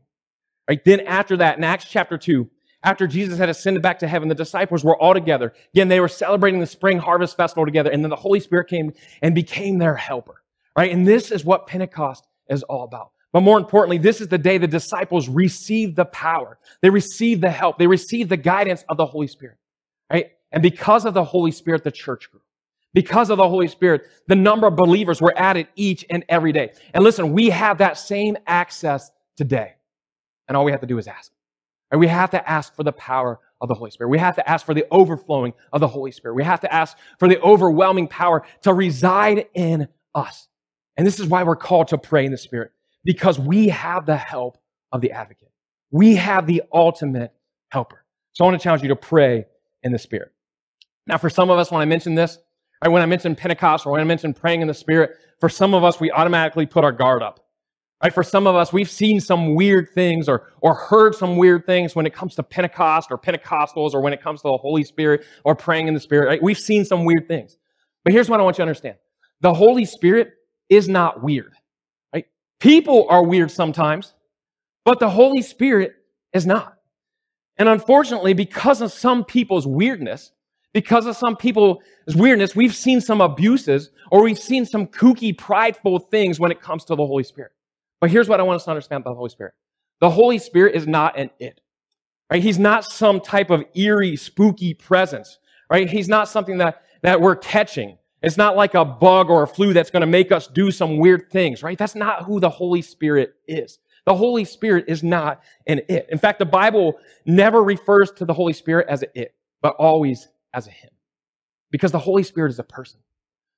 Right? 0.68 0.84
Then 0.84 1.00
after 1.00 1.36
that, 1.38 1.58
in 1.58 1.64
Acts 1.64 1.86
chapter 1.88 2.18
2, 2.18 2.50
after 2.82 3.06
Jesus 3.06 3.38
had 3.38 3.48
ascended 3.48 3.82
back 3.82 3.98
to 4.00 4.08
heaven, 4.08 4.28
the 4.28 4.34
disciples 4.34 4.84
were 4.84 4.96
all 4.96 5.14
together. 5.14 5.52
Again, 5.74 5.88
they 5.88 6.00
were 6.00 6.08
celebrating 6.08 6.60
the 6.60 6.66
spring 6.66 6.98
harvest 6.98 7.36
festival 7.36 7.64
together, 7.64 7.90
and 7.90 8.04
then 8.04 8.10
the 8.10 8.16
Holy 8.16 8.40
Spirit 8.40 8.68
came 8.68 8.92
and 9.22 9.34
became 9.34 9.78
their 9.78 9.96
helper. 9.96 10.42
Right? 10.76 10.92
And 10.92 11.06
this 11.06 11.32
is 11.32 11.44
what 11.44 11.66
Pentecost 11.66 12.26
is 12.48 12.62
all 12.64 12.84
about. 12.84 13.12
But 13.32 13.40
more 13.40 13.58
importantly, 13.58 13.98
this 13.98 14.20
is 14.20 14.28
the 14.28 14.38
day 14.38 14.58
the 14.58 14.66
disciples 14.66 15.28
received 15.28 15.96
the 15.96 16.04
power. 16.06 16.58
They 16.80 16.90
received 16.90 17.42
the 17.42 17.50
help. 17.50 17.78
They 17.78 17.86
received 17.86 18.30
the 18.30 18.36
guidance 18.36 18.84
of 18.88 18.96
the 18.96 19.06
Holy 19.06 19.26
Spirit. 19.26 19.58
Right? 20.10 20.32
And 20.52 20.62
because 20.62 21.04
of 21.04 21.14
the 21.14 21.24
Holy 21.24 21.50
Spirit, 21.50 21.82
the 21.82 21.90
church 21.90 22.30
grew. 22.30 22.40
Because 22.96 23.28
of 23.28 23.36
the 23.36 23.46
Holy 23.46 23.68
Spirit, 23.68 24.06
the 24.26 24.34
number 24.34 24.66
of 24.66 24.74
believers 24.74 25.20
were 25.20 25.34
added 25.36 25.68
each 25.76 26.06
and 26.08 26.24
every 26.30 26.50
day. 26.50 26.72
And 26.94 27.04
listen, 27.04 27.34
we 27.34 27.50
have 27.50 27.76
that 27.76 27.98
same 27.98 28.38
access 28.46 29.10
today. 29.36 29.74
And 30.48 30.56
all 30.56 30.64
we 30.64 30.72
have 30.72 30.80
to 30.80 30.86
do 30.86 30.96
is 30.96 31.06
ask. 31.06 31.30
And 31.90 32.00
we 32.00 32.06
have 32.06 32.30
to 32.30 32.50
ask 32.50 32.74
for 32.74 32.84
the 32.84 32.92
power 32.92 33.38
of 33.60 33.68
the 33.68 33.74
Holy 33.74 33.90
Spirit. 33.90 34.08
We 34.08 34.18
have 34.18 34.34
to 34.36 34.50
ask 34.50 34.64
for 34.64 34.72
the 34.72 34.86
overflowing 34.90 35.52
of 35.74 35.82
the 35.82 35.88
Holy 35.88 36.10
Spirit. 36.10 36.36
We 36.36 36.44
have 36.44 36.60
to 36.60 36.72
ask 36.72 36.96
for 37.18 37.28
the 37.28 37.38
overwhelming 37.42 38.08
power 38.08 38.46
to 38.62 38.72
reside 38.72 39.44
in 39.52 39.88
us. 40.14 40.48
And 40.96 41.06
this 41.06 41.20
is 41.20 41.26
why 41.26 41.42
we're 41.42 41.54
called 41.54 41.88
to 41.88 41.98
pray 41.98 42.24
in 42.24 42.32
the 42.32 42.38
Spirit, 42.38 42.72
because 43.04 43.38
we 43.38 43.68
have 43.68 44.06
the 44.06 44.16
help 44.16 44.56
of 44.90 45.02
the 45.02 45.12
advocate. 45.12 45.50
We 45.90 46.14
have 46.14 46.46
the 46.46 46.62
ultimate 46.72 47.34
helper. 47.68 48.06
So 48.32 48.44
I 48.44 48.48
want 48.48 48.58
to 48.58 48.64
challenge 48.64 48.80
you 48.80 48.88
to 48.88 48.96
pray 48.96 49.44
in 49.82 49.92
the 49.92 49.98
Spirit. 49.98 50.32
Now, 51.06 51.18
for 51.18 51.28
some 51.28 51.50
of 51.50 51.58
us, 51.58 51.70
when 51.70 51.82
I 51.82 51.84
mention 51.84 52.14
this, 52.14 52.38
right, 52.82 52.90
when 52.90 53.02
I 53.02 53.06
mention 53.06 53.34
Pentecost 53.34 53.86
or 53.86 53.92
when 53.92 54.00
I 54.00 54.04
mention 54.04 54.34
praying 54.34 54.62
in 54.62 54.68
the 54.68 54.74
Spirit, 54.74 55.16
for 55.40 55.48
some 55.48 55.74
of 55.74 55.84
us, 55.84 56.00
we 56.00 56.10
automatically 56.10 56.66
put 56.66 56.84
our 56.84 56.92
guard 56.92 57.22
up. 57.22 57.40
Right? 58.02 58.12
For 58.12 58.22
some 58.22 58.46
of 58.46 58.54
us, 58.54 58.72
we've 58.72 58.90
seen 58.90 59.20
some 59.20 59.54
weird 59.54 59.88
things 59.94 60.28
or, 60.28 60.52
or 60.60 60.74
heard 60.74 61.14
some 61.14 61.36
weird 61.36 61.64
things 61.64 61.96
when 61.96 62.04
it 62.04 62.12
comes 62.12 62.34
to 62.34 62.42
Pentecost 62.42 63.10
or 63.10 63.18
Pentecostals 63.18 63.94
or 63.94 64.02
when 64.02 64.12
it 64.12 64.22
comes 64.22 64.42
to 64.42 64.48
the 64.48 64.56
Holy 64.56 64.84
Spirit 64.84 65.24
or 65.44 65.54
praying 65.54 65.88
in 65.88 65.94
the 65.94 66.00
Spirit. 66.00 66.26
Right? 66.26 66.42
We've 66.42 66.58
seen 66.58 66.84
some 66.84 67.04
weird 67.04 67.26
things. 67.26 67.56
But 68.04 68.12
here's 68.12 68.28
what 68.28 68.38
I 68.38 68.42
want 68.42 68.56
you 68.56 68.58
to 68.58 68.68
understand. 68.68 68.96
The 69.40 69.54
Holy 69.54 69.84
Spirit 69.86 70.32
is 70.68 70.88
not 70.88 71.22
weird. 71.22 71.54
Right? 72.12 72.26
People 72.60 73.06
are 73.08 73.24
weird 73.24 73.50
sometimes, 73.50 74.14
but 74.84 75.00
the 75.00 75.10
Holy 75.10 75.42
Spirit 75.42 75.94
is 76.34 76.46
not. 76.46 76.74
And 77.56 77.68
unfortunately, 77.68 78.34
because 78.34 78.82
of 78.82 78.92
some 78.92 79.24
people's 79.24 79.66
weirdness, 79.66 80.32
because 80.76 81.06
of 81.06 81.16
some 81.16 81.38
people's 81.38 81.78
weirdness, 82.14 82.54
we've 82.54 82.74
seen 82.74 83.00
some 83.00 83.22
abuses 83.22 83.88
or 84.10 84.22
we've 84.22 84.38
seen 84.38 84.66
some 84.66 84.86
kooky, 84.86 85.36
prideful 85.36 85.98
things 85.98 86.38
when 86.38 86.50
it 86.50 86.60
comes 86.60 86.84
to 86.84 86.94
the 86.94 87.06
Holy 87.06 87.22
Spirit. 87.22 87.52
But 87.98 88.10
here's 88.10 88.28
what 88.28 88.40
I 88.40 88.42
want 88.42 88.56
us 88.56 88.64
to 88.64 88.72
understand 88.72 89.00
about 89.00 89.12
the 89.12 89.16
Holy 89.16 89.30
Spirit. 89.30 89.54
The 90.00 90.10
Holy 90.10 90.36
Spirit 90.36 90.74
is 90.74 90.86
not 90.86 91.18
an 91.18 91.30
it. 91.38 91.62
Right? 92.30 92.42
He's 92.42 92.58
not 92.58 92.84
some 92.84 93.22
type 93.22 93.48
of 93.48 93.64
eerie, 93.74 94.16
spooky 94.16 94.74
presence. 94.74 95.38
Right? 95.70 95.88
He's 95.88 96.10
not 96.10 96.28
something 96.28 96.58
that, 96.58 96.82
that 97.00 97.22
we're 97.22 97.36
catching. 97.36 97.96
It's 98.22 98.36
not 98.36 98.54
like 98.54 98.74
a 98.74 98.84
bug 98.84 99.30
or 99.30 99.44
a 99.44 99.48
flu 99.48 99.72
that's 99.72 99.90
going 99.90 100.02
to 100.02 100.06
make 100.06 100.30
us 100.30 100.46
do 100.46 100.70
some 100.70 100.98
weird 100.98 101.30
things, 101.30 101.62
right? 101.62 101.78
That's 101.78 101.94
not 101.94 102.24
who 102.24 102.38
the 102.38 102.50
Holy 102.50 102.82
Spirit 102.82 103.34
is. 103.48 103.78
The 104.04 104.14
Holy 104.14 104.44
Spirit 104.44 104.84
is 104.88 105.02
not 105.02 105.40
an 105.66 105.80
it. 105.88 106.06
In 106.10 106.18
fact, 106.18 106.38
the 106.38 106.44
Bible 106.44 106.98
never 107.24 107.62
refers 107.62 108.10
to 108.12 108.26
the 108.26 108.34
Holy 108.34 108.52
Spirit 108.52 108.88
as 108.90 109.02
an 109.02 109.08
it, 109.14 109.34
but 109.62 109.74
always 109.76 110.28
as 110.56 110.66
a 110.66 110.70
him. 110.70 110.90
Because 111.70 111.92
the 111.92 111.98
Holy 111.98 112.22
Spirit 112.22 112.50
is 112.50 112.58
a 112.58 112.64
person. 112.64 113.00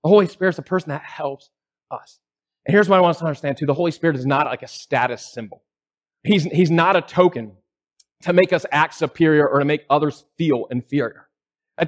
The 0.03 0.11
Holy 0.11 0.27
Spirit 0.27 0.55
is 0.55 0.59
a 0.59 0.63
person 0.63 0.91
that 0.91 1.03
helps 1.03 1.51
us. 1.91 2.19
And 2.67 2.75
here's 2.75 2.89
what 2.89 2.99
I 2.99 3.01
want 3.01 3.17
us 3.17 3.21
to 3.21 3.25
understand 3.25 3.57
too 3.57 3.67
the 3.67 3.75
Holy 3.75 3.93
Spirit 3.93 4.17
is 4.17 4.27
not 4.27 4.47
like 4.47 4.63
a 4.63 4.69
status 4.69 5.33
symbol, 5.33 5.63
He's, 6.25 6.45
he's 6.45 6.71
not 6.71 6.97
a 6.97 7.01
token 7.01 7.53
to 8.23 8.33
make 8.33 8.53
us 8.53 8.67
act 8.73 8.95
superior 8.95 9.49
or 9.49 9.61
to 9.61 9.65
make 9.65 9.85
others 9.89 10.25
feel 10.37 10.67
inferior. 10.71 11.29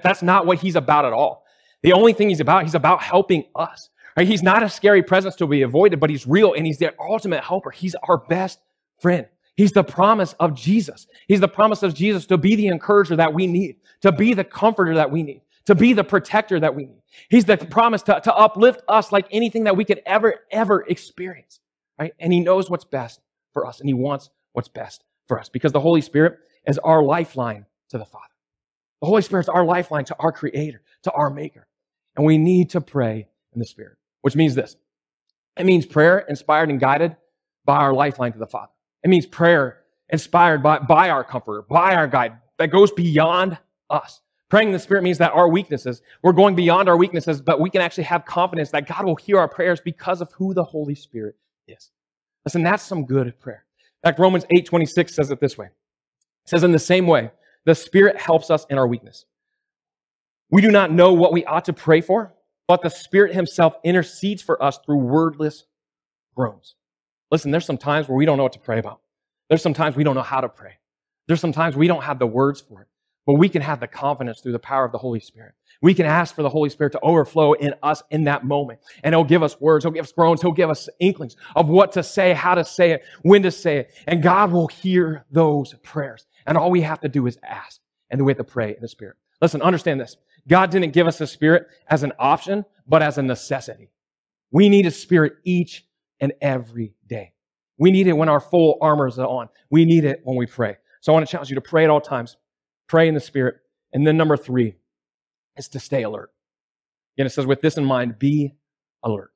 That's 0.02 0.22
not 0.22 0.46
what 0.46 0.58
He's 0.58 0.76
about 0.76 1.04
at 1.04 1.12
all. 1.12 1.44
The 1.82 1.92
only 1.92 2.12
thing 2.12 2.28
He's 2.28 2.40
about, 2.40 2.62
He's 2.62 2.76
about 2.76 3.02
helping 3.02 3.44
us. 3.56 3.88
Right? 4.16 4.26
He's 4.26 4.42
not 4.42 4.62
a 4.62 4.68
scary 4.68 5.02
presence 5.02 5.34
to 5.36 5.46
be 5.46 5.62
avoided, 5.62 5.98
but 5.98 6.10
He's 6.10 6.26
real 6.26 6.54
and 6.54 6.64
He's 6.64 6.78
the 6.78 6.94
ultimate 7.00 7.42
helper. 7.42 7.70
He's 7.70 7.96
our 8.08 8.18
best 8.18 8.60
friend. 9.00 9.26
He's 9.56 9.72
the 9.72 9.84
promise 9.84 10.34
of 10.40 10.54
Jesus. 10.54 11.06
He's 11.28 11.40
the 11.40 11.48
promise 11.48 11.82
of 11.82 11.94
Jesus 11.94 12.26
to 12.26 12.38
be 12.38 12.56
the 12.56 12.68
encourager 12.68 13.16
that 13.16 13.34
we 13.34 13.46
need, 13.46 13.76
to 14.02 14.12
be 14.12 14.34
the 14.34 14.44
comforter 14.44 14.94
that 14.94 15.10
we 15.10 15.22
need, 15.22 15.42
to 15.66 15.74
be 15.74 15.92
the 15.92 16.04
protector 16.04 16.58
that 16.60 16.74
we 16.74 16.86
need. 16.86 17.02
He's 17.28 17.44
the 17.44 17.56
promise 17.56 18.02
to, 18.02 18.20
to 18.22 18.34
uplift 18.34 18.82
us 18.88 19.12
like 19.12 19.26
anything 19.30 19.64
that 19.64 19.76
we 19.76 19.84
could 19.84 20.00
ever, 20.06 20.40
ever 20.50 20.82
experience, 20.88 21.60
right? 21.98 22.12
And 22.18 22.32
He 22.32 22.40
knows 22.40 22.70
what's 22.70 22.84
best 22.84 23.20
for 23.52 23.66
us, 23.66 23.80
and 23.80 23.88
He 23.88 23.94
wants 23.94 24.30
what's 24.52 24.68
best 24.68 25.04
for 25.26 25.38
us 25.38 25.48
because 25.48 25.72
the 25.72 25.80
Holy 25.80 26.00
Spirit 26.00 26.38
is 26.66 26.78
our 26.78 27.02
lifeline 27.02 27.66
to 27.90 27.98
the 27.98 28.04
Father. 28.04 28.24
The 29.00 29.06
Holy 29.06 29.22
Spirit 29.22 29.44
is 29.44 29.48
our 29.48 29.64
lifeline 29.64 30.04
to 30.06 30.16
our 30.18 30.32
Creator, 30.32 30.82
to 31.04 31.12
our 31.12 31.30
Maker. 31.30 31.66
And 32.16 32.26
we 32.26 32.38
need 32.38 32.70
to 32.70 32.80
pray 32.80 33.28
in 33.52 33.58
the 33.58 33.66
Spirit, 33.66 33.96
which 34.22 34.36
means 34.36 34.54
this. 34.54 34.76
It 35.56 35.66
means 35.66 35.86
prayer 35.86 36.18
inspired 36.20 36.70
and 36.70 36.80
guided 36.80 37.16
by 37.64 37.76
our 37.76 37.92
lifeline 37.92 38.32
to 38.32 38.38
the 38.38 38.46
Father. 38.46 38.72
It 39.02 39.08
means 39.08 39.26
prayer 39.26 39.80
inspired 40.10 40.62
by, 40.62 40.78
by 40.78 41.10
our 41.10 41.24
comforter, 41.24 41.62
by 41.62 41.94
our 41.94 42.06
guide, 42.06 42.32
that 42.58 42.70
goes 42.70 42.90
beyond 42.92 43.58
us. 43.88 44.20
Praying 44.48 44.68
in 44.68 44.72
the 44.72 44.80
Spirit 44.80 45.02
means 45.02 45.18
that 45.18 45.32
our 45.32 45.48
weaknesses, 45.48 46.02
we're 46.22 46.32
going 46.32 46.56
beyond 46.56 46.88
our 46.88 46.96
weaknesses, 46.96 47.40
but 47.40 47.60
we 47.60 47.70
can 47.70 47.80
actually 47.80 48.04
have 48.04 48.24
confidence 48.24 48.70
that 48.70 48.86
God 48.86 49.04
will 49.04 49.16
hear 49.16 49.38
our 49.38 49.48
prayers 49.48 49.80
because 49.80 50.20
of 50.20 50.32
who 50.32 50.52
the 50.52 50.64
Holy 50.64 50.96
Spirit 50.96 51.36
is. 51.68 51.92
Listen, 52.44 52.62
that's 52.62 52.82
some 52.82 53.04
good 53.04 53.38
prayer. 53.38 53.64
In 54.02 54.08
fact, 54.08 54.18
Romans 54.18 54.44
8 54.50 54.66
26 54.66 55.14
says 55.14 55.30
it 55.30 55.40
this 55.40 55.56
way. 55.56 55.66
It 55.66 56.48
says, 56.48 56.64
In 56.64 56.72
the 56.72 56.78
same 56.80 57.06
way, 57.06 57.30
the 57.64 57.74
Spirit 57.74 58.20
helps 58.20 58.50
us 58.50 58.66
in 58.70 58.76
our 58.76 58.88
weakness. 58.88 59.26
We 60.50 60.62
do 60.62 60.70
not 60.70 60.90
know 60.90 61.12
what 61.12 61.32
we 61.32 61.44
ought 61.44 61.66
to 61.66 61.72
pray 61.72 62.00
for, 62.00 62.34
but 62.66 62.82
the 62.82 62.88
Spirit 62.88 63.32
Himself 63.32 63.74
intercedes 63.84 64.42
for 64.42 64.60
us 64.60 64.78
through 64.84 64.96
wordless 64.96 65.64
groans. 66.34 66.74
Listen, 67.30 67.50
there's 67.50 67.64
some 67.64 67.78
times 67.78 68.08
where 68.08 68.16
we 68.16 68.26
don't 68.26 68.36
know 68.36 68.42
what 68.42 68.52
to 68.54 68.58
pray 68.58 68.78
about. 68.78 69.00
There's 69.48 69.62
some 69.62 69.74
times 69.74 69.96
we 69.96 70.04
don't 70.04 70.14
know 70.14 70.22
how 70.22 70.40
to 70.40 70.48
pray. 70.48 70.74
There's 71.26 71.40
some 71.40 71.52
times 71.52 71.76
we 71.76 71.86
don't 71.86 72.02
have 72.02 72.18
the 72.18 72.26
words 72.26 72.60
for 72.60 72.82
it. 72.82 72.88
But 73.26 73.34
we 73.34 73.48
can 73.48 73.62
have 73.62 73.80
the 73.80 73.86
confidence 73.86 74.40
through 74.40 74.52
the 74.52 74.58
power 74.58 74.84
of 74.84 74.92
the 74.92 74.98
Holy 74.98 75.20
Spirit. 75.20 75.54
We 75.82 75.94
can 75.94 76.06
ask 76.06 76.34
for 76.34 76.42
the 76.42 76.48
Holy 76.48 76.70
Spirit 76.70 76.92
to 76.92 77.00
overflow 77.00 77.52
in 77.52 77.74
us 77.82 78.02
in 78.10 78.24
that 78.24 78.44
moment. 78.44 78.80
And 79.04 79.14
He'll 79.14 79.24
give 79.24 79.42
us 79.42 79.60
words. 79.60 79.84
He'll 79.84 79.92
give 79.92 80.04
us 80.04 80.12
groans. 80.12 80.40
He'll 80.40 80.52
give 80.52 80.70
us 80.70 80.88
inklings 80.98 81.36
of 81.54 81.68
what 81.68 81.92
to 81.92 82.02
say, 82.02 82.32
how 82.32 82.54
to 82.54 82.64
say 82.64 82.92
it, 82.92 83.04
when 83.22 83.42
to 83.42 83.50
say 83.50 83.78
it. 83.78 83.94
And 84.06 84.22
God 84.22 84.50
will 84.50 84.68
hear 84.68 85.24
those 85.30 85.74
prayers. 85.82 86.26
And 86.46 86.58
all 86.58 86.70
we 86.70 86.80
have 86.80 87.00
to 87.00 87.08
do 87.08 87.26
is 87.26 87.38
ask. 87.44 87.80
And 88.10 88.18
then 88.18 88.24
we 88.24 88.30
have 88.32 88.38
to 88.38 88.44
pray 88.44 88.74
in 88.74 88.80
the 88.80 88.88
Spirit. 88.88 89.16
Listen, 89.40 89.62
understand 89.62 90.00
this. 90.00 90.16
God 90.48 90.70
didn't 90.70 90.92
give 90.92 91.06
us 91.06 91.20
a 91.20 91.26
Spirit 91.26 91.68
as 91.88 92.02
an 92.02 92.12
option, 92.18 92.64
but 92.88 93.02
as 93.02 93.18
a 93.18 93.22
necessity. 93.22 93.90
We 94.50 94.68
need 94.68 94.86
a 94.86 94.90
Spirit 94.90 95.34
each 95.44 95.86
and 96.20 96.32
every 96.40 96.94
day. 97.06 97.32
We 97.78 97.90
need 97.90 98.06
it 98.06 98.12
when 98.12 98.28
our 98.28 98.40
full 98.40 98.78
armor 98.80 99.08
is 99.08 99.18
on. 99.18 99.48
We 99.70 99.84
need 99.84 100.04
it 100.04 100.20
when 100.24 100.36
we 100.36 100.46
pray. 100.46 100.76
So 101.00 101.12
I 101.12 101.14
want 101.14 101.26
to 101.26 101.30
challenge 101.30 101.48
you 101.48 101.54
to 101.54 101.62
pray 101.62 101.84
at 101.84 101.90
all 101.90 102.00
times. 102.00 102.36
Pray 102.88 103.08
in 103.08 103.14
the 103.14 103.20
Spirit. 103.20 103.56
And 103.92 104.06
then 104.06 104.16
number 104.16 104.36
three 104.36 104.76
is 105.56 105.68
to 105.68 105.80
stay 105.80 106.02
alert. 106.02 106.30
Again, 107.16 107.26
it 107.26 107.30
says, 107.30 107.46
with 107.46 107.60
this 107.60 107.76
in 107.76 107.84
mind, 107.84 108.18
be 108.18 108.54
alert. 109.02 109.32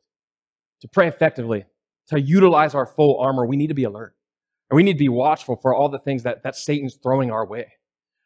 To 0.83 0.88
pray 0.88 1.09
effectively, 1.09 1.64
to 2.09 2.20
utilize 2.20 2.75
our 2.75 2.87
full 2.87 3.18
armor, 3.18 3.47
we 3.47 3.57
need 3.57 3.68
to 3.68 3.75
be 3.75 3.85
alert. 3.85 4.14
And 4.70 4.77
we 4.77 4.83
need 4.83 4.94
to 4.94 4.99
be 4.99 5.09
watchful 5.09 5.57
for 5.57 5.75
all 5.75 5.88
the 5.88 5.99
things 5.99 6.23
that, 6.25 6.42
that 6.42 6.57
Satan's 6.57 6.97
throwing 6.97 7.31
our 7.31 7.47
way. 7.47 7.73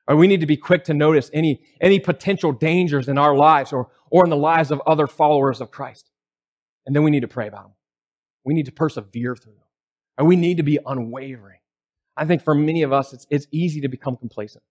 Or 0.08 0.16
we 0.16 0.26
need 0.26 0.40
to 0.40 0.46
be 0.46 0.56
quick 0.56 0.84
to 0.84 0.94
notice 0.94 1.30
any, 1.32 1.62
any 1.80 2.00
potential 2.00 2.52
dangers 2.52 3.08
in 3.08 3.18
our 3.18 3.36
lives 3.36 3.72
or, 3.72 3.88
or 4.10 4.24
in 4.24 4.30
the 4.30 4.36
lives 4.36 4.70
of 4.70 4.80
other 4.86 5.06
followers 5.06 5.60
of 5.60 5.70
Christ. 5.70 6.10
And 6.86 6.96
then 6.96 7.02
we 7.02 7.10
need 7.10 7.20
to 7.20 7.28
pray 7.28 7.46
about 7.46 7.64
them. 7.64 7.72
We 8.48 8.54
need 8.54 8.64
to 8.64 8.72
persevere 8.72 9.36
through 9.36 9.52
them. 9.52 9.62
And 10.16 10.26
we 10.26 10.34
need 10.34 10.56
to 10.56 10.62
be 10.62 10.78
unwavering. 10.86 11.58
I 12.16 12.24
think 12.24 12.42
for 12.42 12.54
many 12.54 12.82
of 12.82 12.94
us, 12.94 13.12
it's, 13.12 13.26
it's 13.28 13.46
easy 13.52 13.82
to 13.82 13.88
become 13.88 14.16
complacent. 14.16 14.64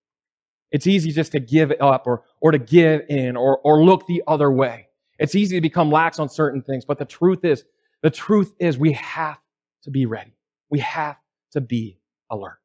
It's 0.71 0.87
easy 0.87 1.11
just 1.11 1.33
to 1.33 1.39
give 1.39 1.71
up 1.79 2.07
or, 2.07 2.23
or 2.41 2.53
to 2.53 2.57
give 2.57 3.03
in 3.07 3.37
or, 3.37 3.59
or 3.59 3.83
look 3.83 4.07
the 4.07 4.23
other 4.25 4.51
way. 4.51 4.87
It's 5.19 5.35
easy 5.35 5.57
to 5.57 5.61
become 5.61 5.91
lax 5.91 6.17
on 6.17 6.27
certain 6.27 6.63
things, 6.63 6.85
but 6.85 6.97
the 6.97 7.05
truth 7.05 7.45
is, 7.45 7.65
the 8.01 8.09
truth 8.09 8.51
is 8.57 8.79
we 8.79 8.93
have 8.93 9.37
to 9.83 9.91
be 9.91 10.07
ready. 10.07 10.33
We 10.71 10.79
have 10.79 11.17
to 11.51 11.61
be 11.61 11.99
alert. 12.31 12.57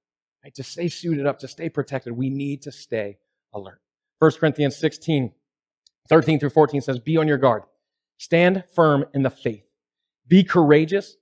Right? 0.43 0.55
To 0.55 0.63
stay 0.63 0.89
suited 0.89 1.27
up, 1.27 1.41
to 1.41 1.49
stay 1.49 1.69
protected, 1.69 2.15
we 2.15 2.31
need 2.31 2.63
to 2.63 2.73
stay 2.73 3.19
alert. 3.53 3.83
1 4.21 4.31
Corinthians 4.41 4.79
16, 4.79 5.31
13 6.09 6.41
through 6.41 6.49
14 6.49 6.81
says, 6.81 6.99
Be 6.99 7.19
on 7.19 7.29
your 7.29 7.37
guard. 7.37 7.65
Stand 8.17 8.65
firm 8.75 9.05
in 9.13 9.23
the 9.23 9.31
faith. 9.31 9.67
Be 10.29 10.45
courageous. 10.45 11.17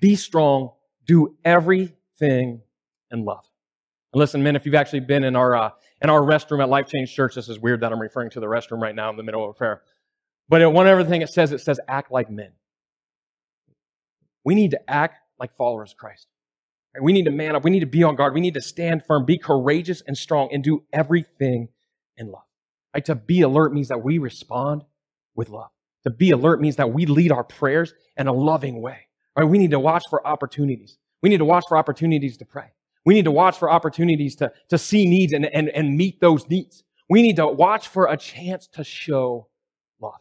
Be 0.00 0.16
strong. 0.16 0.70
Do 1.06 1.36
everything 1.44 2.62
in 3.10 3.24
love. 3.24 3.44
And 4.12 4.20
listen, 4.20 4.42
men, 4.42 4.56
if 4.56 4.66
you've 4.66 4.74
actually 4.74 5.00
been 5.00 5.24
in 5.24 5.36
our 5.36 5.54
uh, 5.54 5.70
in 6.02 6.10
our 6.10 6.20
restroom 6.20 6.62
at 6.62 6.68
Life 6.68 6.88
Change 6.88 7.14
Church, 7.14 7.34
this 7.34 7.48
is 7.48 7.58
weird 7.58 7.80
that 7.80 7.92
I'm 7.92 8.00
referring 8.00 8.30
to 8.30 8.40
the 8.40 8.46
restroom 8.46 8.80
right 8.80 8.94
now 8.94 9.10
in 9.10 9.16
the 9.16 9.22
middle 9.22 9.44
of 9.44 9.50
a 9.50 9.54
prayer. 9.54 9.82
But 10.48 10.72
one 10.72 10.86
other 10.86 11.04
thing 11.04 11.22
it 11.22 11.28
says, 11.28 11.52
it 11.52 11.60
says 11.60 11.80
act 11.88 12.12
like 12.12 12.30
men. 12.30 12.52
We 14.44 14.54
need 14.54 14.70
to 14.72 14.90
act 14.90 15.18
like 15.40 15.54
followers 15.56 15.92
of 15.92 15.98
Christ. 15.98 16.28
We 17.00 17.12
need 17.12 17.24
to 17.24 17.30
man 17.30 17.56
up. 17.56 17.64
We 17.64 17.70
need 17.70 17.80
to 17.80 17.86
be 17.86 18.04
on 18.04 18.16
guard. 18.16 18.32
We 18.32 18.40
need 18.40 18.54
to 18.54 18.60
stand 18.60 19.04
firm, 19.04 19.24
be 19.26 19.38
courageous 19.38 20.02
and 20.06 20.16
strong, 20.16 20.48
and 20.52 20.62
do 20.62 20.84
everything 20.92 21.68
in 22.16 22.30
love. 22.30 22.44
Right? 22.94 23.04
To 23.06 23.14
be 23.14 23.42
alert 23.42 23.74
means 23.74 23.88
that 23.88 24.02
we 24.02 24.18
respond 24.18 24.84
with 25.34 25.50
love. 25.50 25.70
To 26.06 26.10
be 26.10 26.30
alert 26.30 26.60
means 26.60 26.76
that 26.76 26.92
we 26.92 27.04
lead 27.04 27.32
our 27.32 27.42
prayers 27.42 27.92
in 28.16 28.28
a 28.28 28.32
loving 28.32 28.80
way. 28.80 29.08
Right? 29.36 29.44
We 29.44 29.58
need 29.58 29.72
to 29.72 29.80
watch 29.80 30.04
for 30.08 30.24
opportunities. 30.24 30.98
We 31.20 31.28
need 31.28 31.38
to 31.38 31.44
watch 31.44 31.64
for 31.68 31.76
opportunities 31.76 32.36
to 32.36 32.44
pray. 32.44 32.68
We 33.04 33.14
need 33.14 33.24
to 33.24 33.32
watch 33.32 33.58
for 33.58 33.68
opportunities 33.68 34.36
to, 34.36 34.52
to 34.68 34.78
see 34.78 35.04
needs 35.04 35.32
and, 35.32 35.46
and, 35.46 35.68
and 35.70 35.96
meet 35.96 36.20
those 36.20 36.48
needs. 36.48 36.84
We 37.10 37.22
need 37.22 37.34
to 37.36 37.48
watch 37.48 37.88
for 37.88 38.06
a 38.06 38.16
chance 38.16 38.68
to 38.68 38.84
show 38.84 39.48
love. 40.00 40.20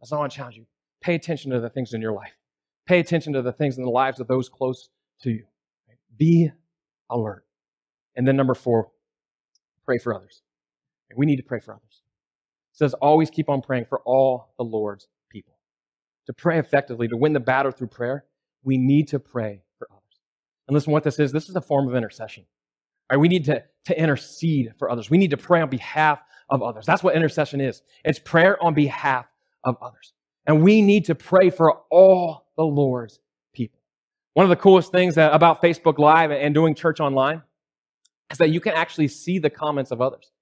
That's 0.00 0.10
all 0.10 0.22
I 0.22 0.28
challenge 0.28 0.56
you. 0.56 0.66
Pay 1.02 1.14
attention 1.14 1.50
to 1.50 1.60
the 1.60 1.68
things 1.68 1.92
in 1.92 2.00
your 2.00 2.12
life. 2.12 2.32
Pay 2.86 3.00
attention 3.00 3.34
to 3.34 3.42
the 3.42 3.52
things 3.52 3.76
in 3.76 3.84
the 3.84 3.90
lives 3.90 4.20
of 4.20 4.28
those 4.28 4.48
close 4.48 4.88
to 5.20 5.30
you. 5.30 5.44
Be 6.16 6.50
alert. 7.10 7.44
And 8.16 8.26
then 8.26 8.36
number 8.36 8.54
four, 8.54 8.90
pray 9.84 9.98
for 9.98 10.14
others. 10.14 10.40
We 11.14 11.26
need 11.26 11.36
to 11.36 11.42
pray 11.42 11.60
for 11.60 11.74
others. 11.74 12.02
It 12.72 12.78
says 12.78 12.94
always 12.94 13.28
keep 13.28 13.50
on 13.50 13.60
praying 13.60 13.84
for 13.84 14.00
all 14.06 14.54
the 14.56 14.64
Lord's. 14.64 15.08
To 16.26 16.32
pray 16.32 16.58
effectively, 16.58 17.08
to 17.08 17.16
win 17.16 17.32
the 17.32 17.40
battle 17.40 17.70
through 17.70 17.88
prayer, 17.88 18.24
we 18.64 18.76
need 18.76 19.08
to 19.08 19.18
pray 19.18 19.62
for 19.78 19.88
others. 19.90 20.20
And 20.66 20.74
listen, 20.74 20.92
what 20.92 21.04
this 21.04 21.18
is, 21.18 21.30
this 21.32 21.48
is 21.48 21.54
a 21.54 21.60
form 21.60 21.88
of 21.88 21.94
intercession. 21.94 22.44
Right? 23.10 23.18
We 23.18 23.28
need 23.28 23.44
to, 23.44 23.62
to 23.84 24.00
intercede 24.00 24.74
for 24.78 24.90
others. 24.90 25.08
We 25.08 25.18
need 25.18 25.30
to 25.30 25.36
pray 25.36 25.60
on 25.60 25.70
behalf 25.70 26.20
of 26.50 26.62
others. 26.62 26.84
That's 26.84 27.02
what 27.02 27.14
intercession 27.14 27.60
is. 27.60 27.82
It's 28.04 28.18
prayer 28.18 28.60
on 28.62 28.74
behalf 28.74 29.26
of 29.64 29.76
others. 29.80 30.14
And 30.46 30.62
we 30.62 30.82
need 30.82 31.04
to 31.06 31.14
pray 31.14 31.50
for 31.50 31.82
all 31.90 32.46
the 32.56 32.64
Lord's 32.64 33.20
people. 33.52 33.80
One 34.34 34.44
of 34.44 34.50
the 34.50 34.56
coolest 34.56 34.92
things 34.92 35.14
that, 35.14 35.32
about 35.32 35.62
Facebook 35.62 35.98
Live 35.98 36.30
and 36.30 36.52
doing 36.54 36.74
church 36.74 37.00
online 37.00 37.42
is 38.30 38.38
that 38.38 38.50
you 38.50 38.60
can 38.60 38.74
actually 38.74 39.08
see 39.08 39.38
the 39.38 39.50
comments 39.50 39.92
of 39.92 40.00
others. 40.00 40.32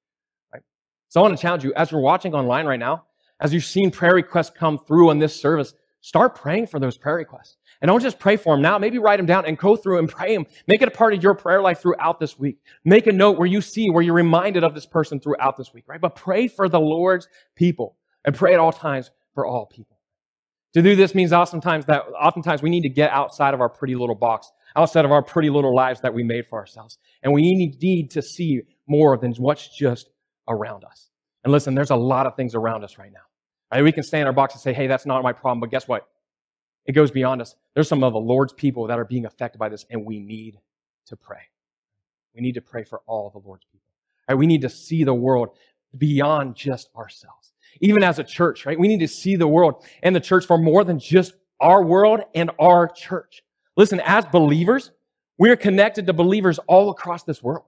Right? 0.53 0.63
So 1.09 1.21
I 1.21 1.23
want 1.23 1.37
to 1.37 1.43
challenge 1.43 1.65
you 1.65 1.75
as 1.75 1.91
you're 1.91 2.01
watching 2.01 2.35
online 2.35 2.67
right 2.67 2.81
now, 2.81 3.05
as 3.41 3.53
you've 3.53 3.65
seen 3.65 3.91
prayer 3.91 4.15
requests 4.15 4.51
come 4.51 4.79
through 4.79 5.11
in 5.11 5.19
this 5.19 5.39
service, 5.39 5.75
start 6.01 6.35
praying 6.35 6.67
for 6.67 6.79
those 6.79 6.97
prayer 6.97 7.17
requests. 7.17 7.57
And 7.81 7.89
don't 7.89 8.03
just 8.03 8.19
pray 8.19 8.37
for 8.37 8.55
them 8.55 8.63
now. 8.63 8.79
Maybe 8.79 8.99
write 8.99 9.17
them 9.17 9.27
down 9.27 9.45
and 9.47 9.59
go 9.59 9.77
through 9.77 9.99
and 9.99 10.09
pray 10.09 10.35
them. 10.35 10.47
Make 10.67 10.81
it 10.81 10.89
a 10.89 10.91
part 10.91 11.13
of 11.13 11.23
your 11.23 11.35
prayer 11.35 11.61
life 11.61 11.81
throughout 11.81 12.21
this 12.21 12.39
week. 12.39 12.59
Make 12.85 13.07
a 13.07 13.13
note 13.13 13.39
where 13.39 13.49
you 13.49 13.61
see, 13.61 13.91
where 13.91 14.03
you're 14.03 14.15
reminded 14.15 14.65
of 14.65 14.75
this 14.75 14.87
person 14.87 15.21
throughout 15.21 15.57
this 15.57 15.75
week, 15.75 15.85
right? 15.87 16.01
But 16.01 16.15
pray 16.15 16.49
for 16.49 16.69
the 16.69 16.81
Lord's 16.81 17.29
people 17.57 17.97
and 18.25 18.35
pray 18.35 18.55
at 18.55 18.61
all 18.61 18.73
times 18.73 19.11
for 19.35 19.45
all 19.45 19.67
people. 19.67 19.99
To 20.75 20.83
do 20.83 20.97
this 20.97 21.15
means 21.15 21.33
oftentimes 21.33 21.85
that 21.87 22.03
oftentimes 22.21 22.63
we 22.63 22.71
need 22.71 22.83
to 22.83 22.89
get 22.89 23.11
outside 23.11 23.55
of 23.55 23.61
our 23.61 23.69
pretty 23.69 23.95
little 23.95 24.15
box, 24.15 24.51
outside 24.77 25.05
of 25.05 25.13
our 25.13 25.23
pretty 25.23 25.51
little 25.51 25.75
lives 25.75 26.01
that 26.01 26.15
we 26.15 26.23
made 26.23 26.47
for 26.47 26.59
ourselves. 26.59 26.99
And 27.23 27.33
we 27.33 27.43
need 27.43 28.11
to 28.11 28.23
see 28.23 28.63
more 28.87 29.17
than 29.17 29.35
what's 29.35 29.69
just 29.77 30.11
around 30.49 30.85
us. 30.85 31.11
And 31.45 31.53
listen, 31.53 31.75
there's 31.75 31.91
a 31.91 31.97
lot 31.97 32.27
of 32.27 32.35
things 32.35 32.55
around 32.55 32.83
us 32.83 32.99
right 32.99 33.13
now. 33.13 33.21
Right? 33.71 33.83
We 33.83 33.93
can 33.93 34.03
stay 34.03 34.21
in 34.21 34.27
our 34.27 34.33
box 34.33 34.55
and 34.55 34.63
say, 34.63 34.73
hey, 34.73 34.87
that's 34.87 35.07
not 35.07 35.23
my 35.23 35.33
problem. 35.33 35.61
But 35.61 35.71
guess 35.71 35.87
what? 35.87 36.09
It 36.87 36.93
goes 36.93 37.11
beyond 37.11 37.41
us. 37.41 37.55
There's 37.75 37.89
some 37.89 38.03
of 38.03 38.13
the 38.13 38.21
Lord's 38.21 38.53
people 38.53 38.87
that 38.87 38.99
are 38.99 39.05
being 39.05 39.27
affected 39.27 39.59
by 39.59 39.69
this, 39.69 39.87
and 39.91 40.05
we 40.05 40.19
need 40.19 40.59
to 41.07 41.17
pray. 41.17 41.41
We 42.35 42.41
need 42.41 42.55
to 42.55 42.61
pray 42.61 42.85
for 42.85 43.03
all 43.07 43.31
the 43.31 43.47
Lord's 43.47 43.65
people. 43.65 43.87
Right? 44.29 44.35
We 44.35 44.47
need 44.47 44.63
to 44.63 44.69
see 44.69 45.05
the 45.05 45.15
world 45.15 45.51
beyond 45.97 46.57
just 46.57 46.91
ourselves. 46.97 47.53
Even 47.81 48.03
as 48.03 48.19
a 48.19 48.25
church, 48.25 48.67
right? 48.67 48.79
We 48.79 48.89
need 48.89 49.01
to 49.01 49.09
see 49.09 49.37
the 49.37 49.49
world 49.49 49.85
and 50.03 50.15
the 50.15 50.21
church 50.21 50.47
for 50.47 50.57
more 50.57 50.85
than 50.85 50.99
just 50.99 51.35
our 51.61 51.83
world 51.83 52.21
and 52.35 52.51
our 52.59 52.89
church. 52.89 53.43
Listen, 53.77 54.01
as 54.05 54.25
believers, 54.27 54.93
we're 55.39 55.57
connected 55.57 56.07
to 56.07 56.13
believers 56.13 56.59
all 56.69 56.91
across 56.91 57.25
this 57.25 57.43
world. 57.43 57.65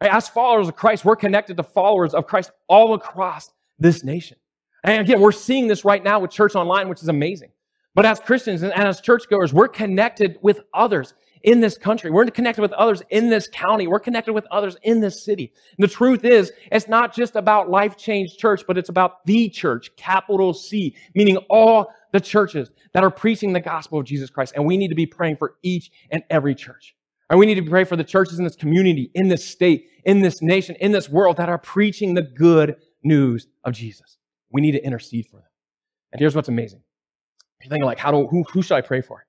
As 0.00 0.28
followers 0.28 0.68
of 0.68 0.76
Christ, 0.76 1.04
we're 1.04 1.16
connected 1.16 1.56
to 1.56 1.62
followers 1.62 2.14
of 2.14 2.26
Christ 2.26 2.50
all 2.68 2.94
across 2.94 3.52
this 3.78 4.04
nation. 4.04 4.36
And 4.84 5.00
again, 5.00 5.20
we're 5.20 5.32
seeing 5.32 5.66
this 5.66 5.84
right 5.84 6.02
now 6.02 6.18
with 6.18 6.30
Church 6.30 6.54
Online, 6.54 6.88
which 6.88 7.02
is 7.02 7.08
amazing. 7.08 7.50
But 7.94 8.04
as 8.04 8.20
Christians 8.20 8.62
and 8.62 8.72
as 8.72 9.00
churchgoers, 9.00 9.52
we're 9.52 9.68
connected 9.68 10.38
with 10.42 10.60
others 10.74 11.14
in 11.44 11.60
this 11.60 11.78
country. 11.78 12.10
We're 12.10 12.26
connected 12.26 12.62
with 12.62 12.72
others 12.72 13.02
in 13.10 13.30
this 13.30 13.48
county. 13.52 13.86
We're 13.86 14.00
connected 14.00 14.32
with 14.32 14.46
others 14.50 14.76
in 14.82 15.00
this 15.00 15.24
city. 15.24 15.52
And 15.78 15.84
the 15.84 15.92
truth 15.92 16.24
is, 16.24 16.52
it's 16.72 16.88
not 16.88 17.14
just 17.14 17.36
about 17.36 17.70
Life 17.70 17.96
Change 17.96 18.36
Church, 18.36 18.64
but 18.66 18.76
it's 18.76 18.88
about 18.88 19.24
the 19.26 19.48
church, 19.48 19.94
capital 19.96 20.52
C, 20.52 20.96
meaning 21.14 21.36
all 21.48 21.92
the 22.12 22.20
churches 22.20 22.70
that 22.92 23.04
are 23.04 23.10
preaching 23.10 23.52
the 23.52 23.60
gospel 23.60 24.00
of 24.00 24.06
Jesus 24.06 24.30
Christ. 24.30 24.54
And 24.56 24.66
we 24.66 24.76
need 24.76 24.88
to 24.88 24.94
be 24.94 25.06
praying 25.06 25.36
for 25.36 25.54
each 25.62 25.90
and 26.10 26.22
every 26.30 26.54
church. 26.54 26.96
And 27.30 27.38
we 27.38 27.46
need 27.46 27.54
to 27.54 27.62
pray 27.62 27.84
for 27.84 27.96
the 27.96 28.04
churches 28.04 28.38
in 28.38 28.44
this 28.44 28.56
community, 28.56 29.10
in 29.14 29.28
this 29.28 29.44
state, 29.44 29.88
in 30.04 30.20
this 30.20 30.42
nation, 30.42 30.76
in 30.80 30.92
this 30.92 31.08
world 31.08 31.38
that 31.38 31.48
are 31.48 31.58
preaching 31.58 32.14
the 32.14 32.22
good 32.22 32.76
news 33.02 33.46
of 33.64 33.72
Jesus. 33.72 34.18
We 34.50 34.60
need 34.60 34.72
to 34.72 34.84
intercede 34.84 35.26
for 35.26 35.38
them. 35.38 35.48
And 36.12 36.20
here's 36.20 36.36
what's 36.36 36.48
amazing. 36.48 36.82
You're 37.62 37.70
thinking 37.70 37.86
like, 37.86 37.98
how 37.98 38.10
do, 38.10 38.26
who, 38.26 38.44
who 38.52 38.62
should 38.62 38.76
I 38.76 38.82
pray 38.82 39.00
for? 39.00 39.26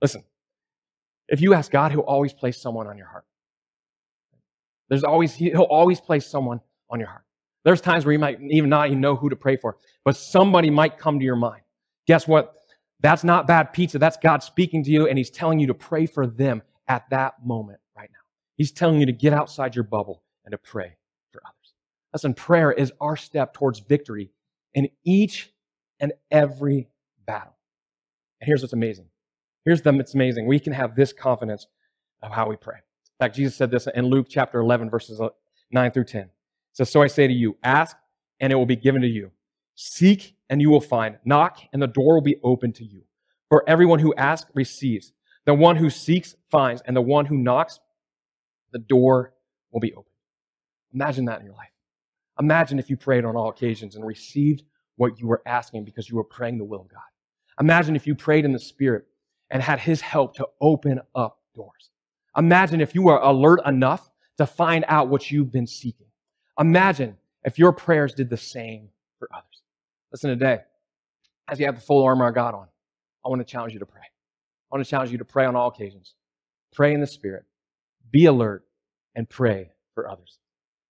Listen, 0.00 0.22
if 1.28 1.40
you 1.40 1.54
ask 1.54 1.70
God, 1.70 1.90
he'll 1.90 2.00
always 2.00 2.32
place 2.32 2.60
someone 2.60 2.86
on 2.86 2.96
your 2.96 3.08
heart. 3.08 3.24
There's 4.88 5.04
always, 5.04 5.34
he'll 5.34 5.62
always 5.62 6.00
place 6.00 6.26
someone 6.26 6.60
on 6.90 7.00
your 7.00 7.08
heart. 7.08 7.24
There's 7.64 7.80
times 7.80 8.04
where 8.04 8.12
you 8.12 8.18
might 8.18 8.38
even 8.40 8.70
not 8.70 8.88
even 8.88 9.00
know 9.00 9.16
who 9.16 9.30
to 9.30 9.36
pray 9.36 9.56
for, 9.56 9.76
but 10.04 10.16
somebody 10.16 10.70
might 10.70 10.98
come 10.98 11.18
to 11.18 11.24
your 11.24 11.36
mind. 11.36 11.62
Guess 12.06 12.28
what? 12.28 12.54
That's 13.00 13.24
not 13.24 13.46
bad 13.46 13.72
pizza. 13.72 13.98
That's 13.98 14.18
God 14.18 14.42
speaking 14.42 14.84
to 14.84 14.90
you, 14.90 15.08
and 15.08 15.16
He's 15.16 15.30
telling 15.30 15.58
you 15.58 15.66
to 15.68 15.74
pray 15.74 16.06
for 16.06 16.26
them 16.26 16.62
at 16.88 17.08
that 17.10 17.44
moment 17.44 17.80
right 17.96 18.10
now. 18.10 18.18
He's 18.56 18.72
telling 18.72 19.00
you 19.00 19.06
to 19.06 19.12
get 19.12 19.32
outside 19.32 19.74
your 19.74 19.84
bubble 19.84 20.22
and 20.44 20.52
to 20.52 20.58
pray 20.58 20.96
for 21.32 21.42
others. 21.44 21.74
Listen, 22.12 22.34
prayer 22.34 22.70
is 22.72 22.92
our 23.00 23.16
step 23.16 23.54
towards 23.54 23.80
victory 23.80 24.30
in 24.74 24.88
each 25.04 25.52
and 26.00 26.12
every 26.30 26.88
battle. 27.26 27.56
And 28.40 28.46
here's 28.46 28.62
what's 28.62 28.72
amazing. 28.72 29.06
Here's 29.64 29.82
the 29.82 29.94
it's 29.94 30.14
amazing. 30.14 30.46
We 30.46 30.60
can 30.60 30.72
have 30.72 30.94
this 30.94 31.12
confidence 31.12 31.66
of 32.22 32.30
how 32.30 32.48
we 32.48 32.56
pray. 32.56 32.76
In 32.76 33.26
fact, 33.26 33.36
Jesus 33.36 33.56
said 33.56 33.70
this 33.70 33.88
in 33.94 34.06
Luke 34.06 34.26
chapter 34.28 34.60
11, 34.60 34.90
verses 34.90 35.20
uh, 35.20 35.28
9 35.70 35.90
through 35.92 36.04
10. 36.04 36.22
It 36.22 36.30
says, 36.72 36.90
So 36.90 37.02
I 37.02 37.06
say 37.06 37.26
to 37.26 37.32
you, 37.32 37.56
ask 37.62 37.96
and 38.40 38.52
it 38.52 38.56
will 38.56 38.66
be 38.66 38.76
given 38.76 39.00
to 39.02 39.08
you. 39.08 39.30
Seek 39.76 40.36
and 40.50 40.60
you 40.60 40.70
will 40.70 40.80
find. 40.80 41.16
Knock 41.24 41.60
and 41.72 41.80
the 41.80 41.86
door 41.86 42.14
will 42.14 42.20
be 42.22 42.36
open 42.42 42.72
to 42.74 42.84
you. 42.84 43.02
For 43.48 43.64
everyone 43.68 43.98
who 43.98 44.14
asks 44.14 44.50
receives. 44.54 45.12
The 45.46 45.54
one 45.54 45.76
who 45.76 45.90
seeks 45.90 46.34
finds. 46.50 46.82
And 46.86 46.96
the 46.96 47.02
one 47.02 47.26
who 47.26 47.36
knocks, 47.36 47.80
the 48.72 48.78
door 48.78 49.34
will 49.72 49.80
be 49.80 49.92
open. 49.92 50.12
Imagine 50.92 51.24
that 51.26 51.40
in 51.40 51.46
your 51.46 51.54
life. 51.54 51.70
Imagine 52.40 52.78
if 52.78 52.90
you 52.90 52.96
prayed 52.96 53.24
on 53.24 53.36
all 53.36 53.48
occasions 53.48 53.96
and 53.96 54.04
received 54.04 54.64
what 54.96 55.18
you 55.18 55.26
were 55.26 55.42
asking 55.46 55.84
because 55.84 56.08
you 56.08 56.16
were 56.16 56.24
praying 56.24 56.58
the 56.58 56.64
will 56.64 56.80
of 56.80 56.88
God. 56.88 57.00
Imagine 57.60 57.94
if 57.96 58.06
you 58.06 58.14
prayed 58.14 58.44
in 58.44 58.52
the 58.52 58.58
Spirit 58.58 59.06
and 59.50 59.62
had 59.62 59.78
His 59.78 60.00
help 60.00 60.34
to 60.36 60.46
open 60.60 61.00
up 61.14 61.38
doors. 61.54 61.90
Imagine 62.36 62.80
if 62.80 62.94
you 62.94 63.02
were 63.02 63.18
alert 63.18 63.60
enough 63.66 64.10
to 64.38 64.46
find 64.46 64.84
out 64.88 65.08
what 65.08 65.30
you've 65.30 65.52
been 65.52 65.66
seeking. 65.66 66.06
Imagine 66.58 67.16
if 67.44 67.58
your 67.58 67.72
prayers 67.72 68.14
did 68.14 68.30
the 68.30 68.36
same 68.36 68.88
for 69.18 69.28
others. 69.32 69.62
Listen 70.12 70.30
today, 70.30 70.60
as 71.48 71.60
you 71.60 71.66
have 71.66 71.76
the 71.76 71.80
full 71.80 72.02
armor 72.04 72.26
of 72.26 72.34
God 72.34 72.54
on, 72.54 72.66
I 73.24 73.28
want 73.28 73.40
to 73.40 73.44
challenge 73.44 73.72
you 73.72 73.78
to 73.80 73.86
pray. 73.86 74.02
I 74.74 74.78
want 74.78 74.86
to 74.86 74.90
challenge 74.90 75.12
you 75.12 75.18
to 75.18 75.24
pray 75.24 75.44
on 75.44 75.54
all 75.54 75.68
occasions. 75.68 76.14
Pray 76.72 76.94
in 76.94 77.00
the 77.00 77.06
Spirit, 77.06 77.44
be 78.10 78.24
alert, 78.24 78.64
and 79.14 79.30
pray 79.30 79.70
for 79.94 80.10
others. 80.10 80.40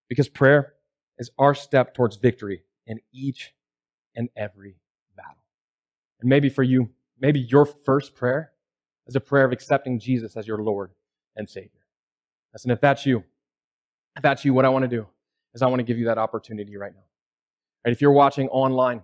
Because 0.09 0.27
prayer 0.27 0.73
is 1.19 1.31
our 1.39 1.55
step 1.55 1.93
towards 1.93 2.17
victory 2.17 2.63
in 2.87 2.99
each 3.13 3.53
and 4.17 4.31
every 4.37 4.77
battle. 5.19 5.45
and 6.21 6.31
maybe 6.31 6.49
for 6.49 6.63
you, 6.63 6.89
maybe 7.21 7.41
your 7.41 7.67
first 7.67 8.15
prayer 8.15 8.53
is 9.07 9.17
a 9.17 9.21
prayer 9.21 9.45
of 9.45 9.53
accepting 9.53 9.99
Jesus 9.99 10.35
as 10.35 10.47
your 10.47 10.63
Lord 10.63 10.91
and 11.37 11.47
Savior. 11.47 11.85
Listen, 12.55 12.71
if 12.71 12.81
that's 12.81 13.05
you, 13.05 13.23
if 14.17 14.23
that's 14.23 14.47
you, 14.47 14.55
what 14.55 14.65
I 14.65 14.71
want 14.71 14.85
to 14.85 14.89
do 14.89 15.07
is 15.53 15.61
I 15.61 15.67
want 15.67 15.81
to 15.81 15.85
give 15.85 15.99
you 15.99 16.07
that 16.07 16.17
opportunity 16.17 16.79
right 16.79 16.95
now. 16.95 17.05
Right? 17.85 17.93
If 17.93 18.01
you're 18.01 18.13
watching 18.13 18.49
online 18.49 19.03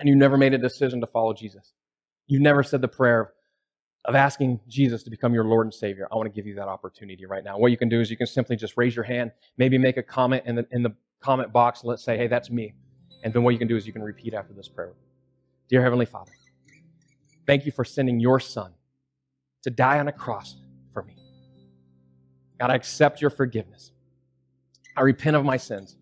and 0.00 0.08
you 0.08 0.16
never 0.16 0.38
made 0.38 0.54
a 0.54 0.58
decision 0.58 1.02
to 1.02 1.06
follow 1.06 1.34
Jesus, 1.34 1.74
you've 2.28 2.40
never 2.40 2.62
said 2.62 2.80
the 2.80 2.88
prayer 2.88 3.34
of 4.04 4.14
asking 4.14 4.60
Jesus 4.68 5.02
to 5.02 5.10
become 5.10 5.32
your 5.32 5.44
Lord 5.44 5.66
and 5.66 5.72
Savior, 5.72 6.06
I 6.12 6.16
want 6.16 6.26
to 6.26 6.34
give 6.34 6.46
you 6.46 6.54
that 6.56 6.68
opportunity 6.68 7.24
right 7.24 7.42
now. 7.42 7.56
What 7.56 7.70
you 7.70 7.78
can 7.78 7.88
do 7.88 8.00
is 8.00 8.10
you 8.10 8.16
can 8.16 8.26
simply 8.26 8.56
just 8.56 8.76
raise 8.76 8.94
your 8.94 9.04
hand, 9.04 9.32
maybe 9.56 9.78
make 9.78 9.96
a 9.96 10.02
comment 10.02 10.42
in 10.46 10.56
the, 10.56 10.66
in 10.72 10.82
the 10.82 10.94
comment 11.20 11.52
box. 11.52 11.84
Let's 11.84 12.04
say, 12.04 12.16
hey, 12.16 12.26
that's 12.26 12.50
me. 12.50 12.74
And 13.22 13.32
then 13.32 13.42
what 13.42 13.50
you 13.50 13.58
can 13.58 13.68
do 13.68 13.76
is 13.76 13.86
you 13.86 13.92
can 13.92 14.02
repeat 14.02 14.34
after 14.34 14.52
this 14.52 14.68
prayer. 14.68 14.92
Dear 15.68 15.82
Heavenly 15.82 16.04
Father, 16.04 16.32
thank 17.46 17.64
you 17.64 17.72
for 17.72 17.84
sending 17.84 18.20
your 18.20 18.38
Son 18.38 18.74
to 19.62 19.70
die 19.70 19.98
on 19.98 20.08
a 20.08 20.12
cross 20.12 20.56
for 20.92 21.02
me. 21.02 21.16
God, 22.60 22.70
I 22.70 22.74
accept 22.74 23.22
your 23.22 23.30
forgiveness. 23.30 23.92
I 24.96 25.00
repent 25.00 25.34
of 25.34 25.44
my 25.46 25.56
sins 25.56 25.96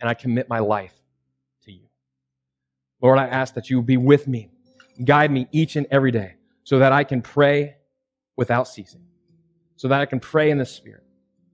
and 0.00 0.10
I 0.10 0.14
commit 0.14 0.48
my 0.48 0.58
life 0.58 0.94
to 1.62 1.72
you. 1.72 1.86
Lord, 3.00 3.18
I 3.18 3.26
ask 3.26 3.54
that 3.54 3.70
you 3.70 3.80
be 3.82 3.96
with 3.96 4.26
me, 4.26 4.50
guide 5.04 5.30
me 5.30 5.46
each 5.52 5.76
and 5.76 5.86
every 5.92 6.10
day 6.10 6.35
so 6.66 6.80
that 6.80 6.92
I 6.92 7.04
can 7.04 7.22
pray 7.22 7.76
without 8.36 8.66
ceasing. 8.66 9.02
so 9.76 9.88
that 9.88 10.00
I 10.00 10.06
can 10.06 10.20
pray 10.20 10.50
in 10.50 10.58
the 10.58 10.64
Spirit, 10.64 11.04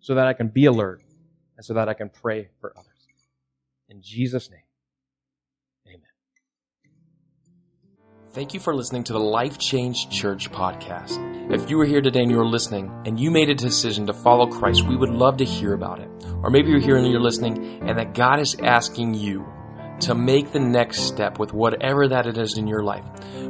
so 0.01 0.15
that 0.15 0.27
I 0.29 0.33
can 0.33 0.49
be 0.49 0.67
alert, 0.67 1.03
and 1.57 1.67
so 1.67 1.75
that 1.75 1.89
I 1.89 1.95
can 1.95 2.09
pray 2.09 2.49
for 2.61 2.73
others. 2.77 2.87
In 3.89 4.01
Jesus' 4.01 4.49
name, 4.49 4.61
amen. 5.89 6.01
Thank 8.31 8.55
you 8.55 8.61
for 8.61 8.75
listening 8.75 9.03
to 9.05 9.13
the 9.13 9.19
Life 9.19 9.59
Change 9.59 10.09
Church 10.09 10.51
podcast. 10.53 11.19
If 11.53 11.69
you 11.69 11.77
were 11.77 11.85
here 11.85 12.01
today 12.01 12.23
and 12.23 12.31
you 12.31 12.39
were 12.39 12.47
listening 12.47 12.93
and 13.05 13.19
you 13.19 13.31
made 13.33 13.51
a 13.51 13.55
decision 13.57 14.07
to 14.07 14.15
follow 14.15 14.47
Christ, 14.47 14.87
we 14.87 14.97
would 14.97 15.11
love 15.11 15.37
to 15.39 15.45
hear 15.45 15.75
about 15.75 15.99
it. 15.99 16.09
Or 16.43 16.49
maybe 16.49 16.71
you're 16.71 16.81
here 16.81 16.97
and 16.97 17.07
you're 17.11 17.21
listening 17.21 17.83
and 17.83 17.99
that 17.99 18.15
God 18.15 18.39
is 18.39 18.55
asking 18.63 19.15
you 19.15 19.45
to 20.03 20.15
make 20.15 20.53
the 20.53 20.61
next 20.61 21.01
step 21.03 21.39
with 21.39 21.53
whatever 21.53 22.09
that 22.09 22.27
it 22.27 22.39
is 22.39 22.57
in 22.59 22.67
your 22.67 22.83
life. 22.83 23.05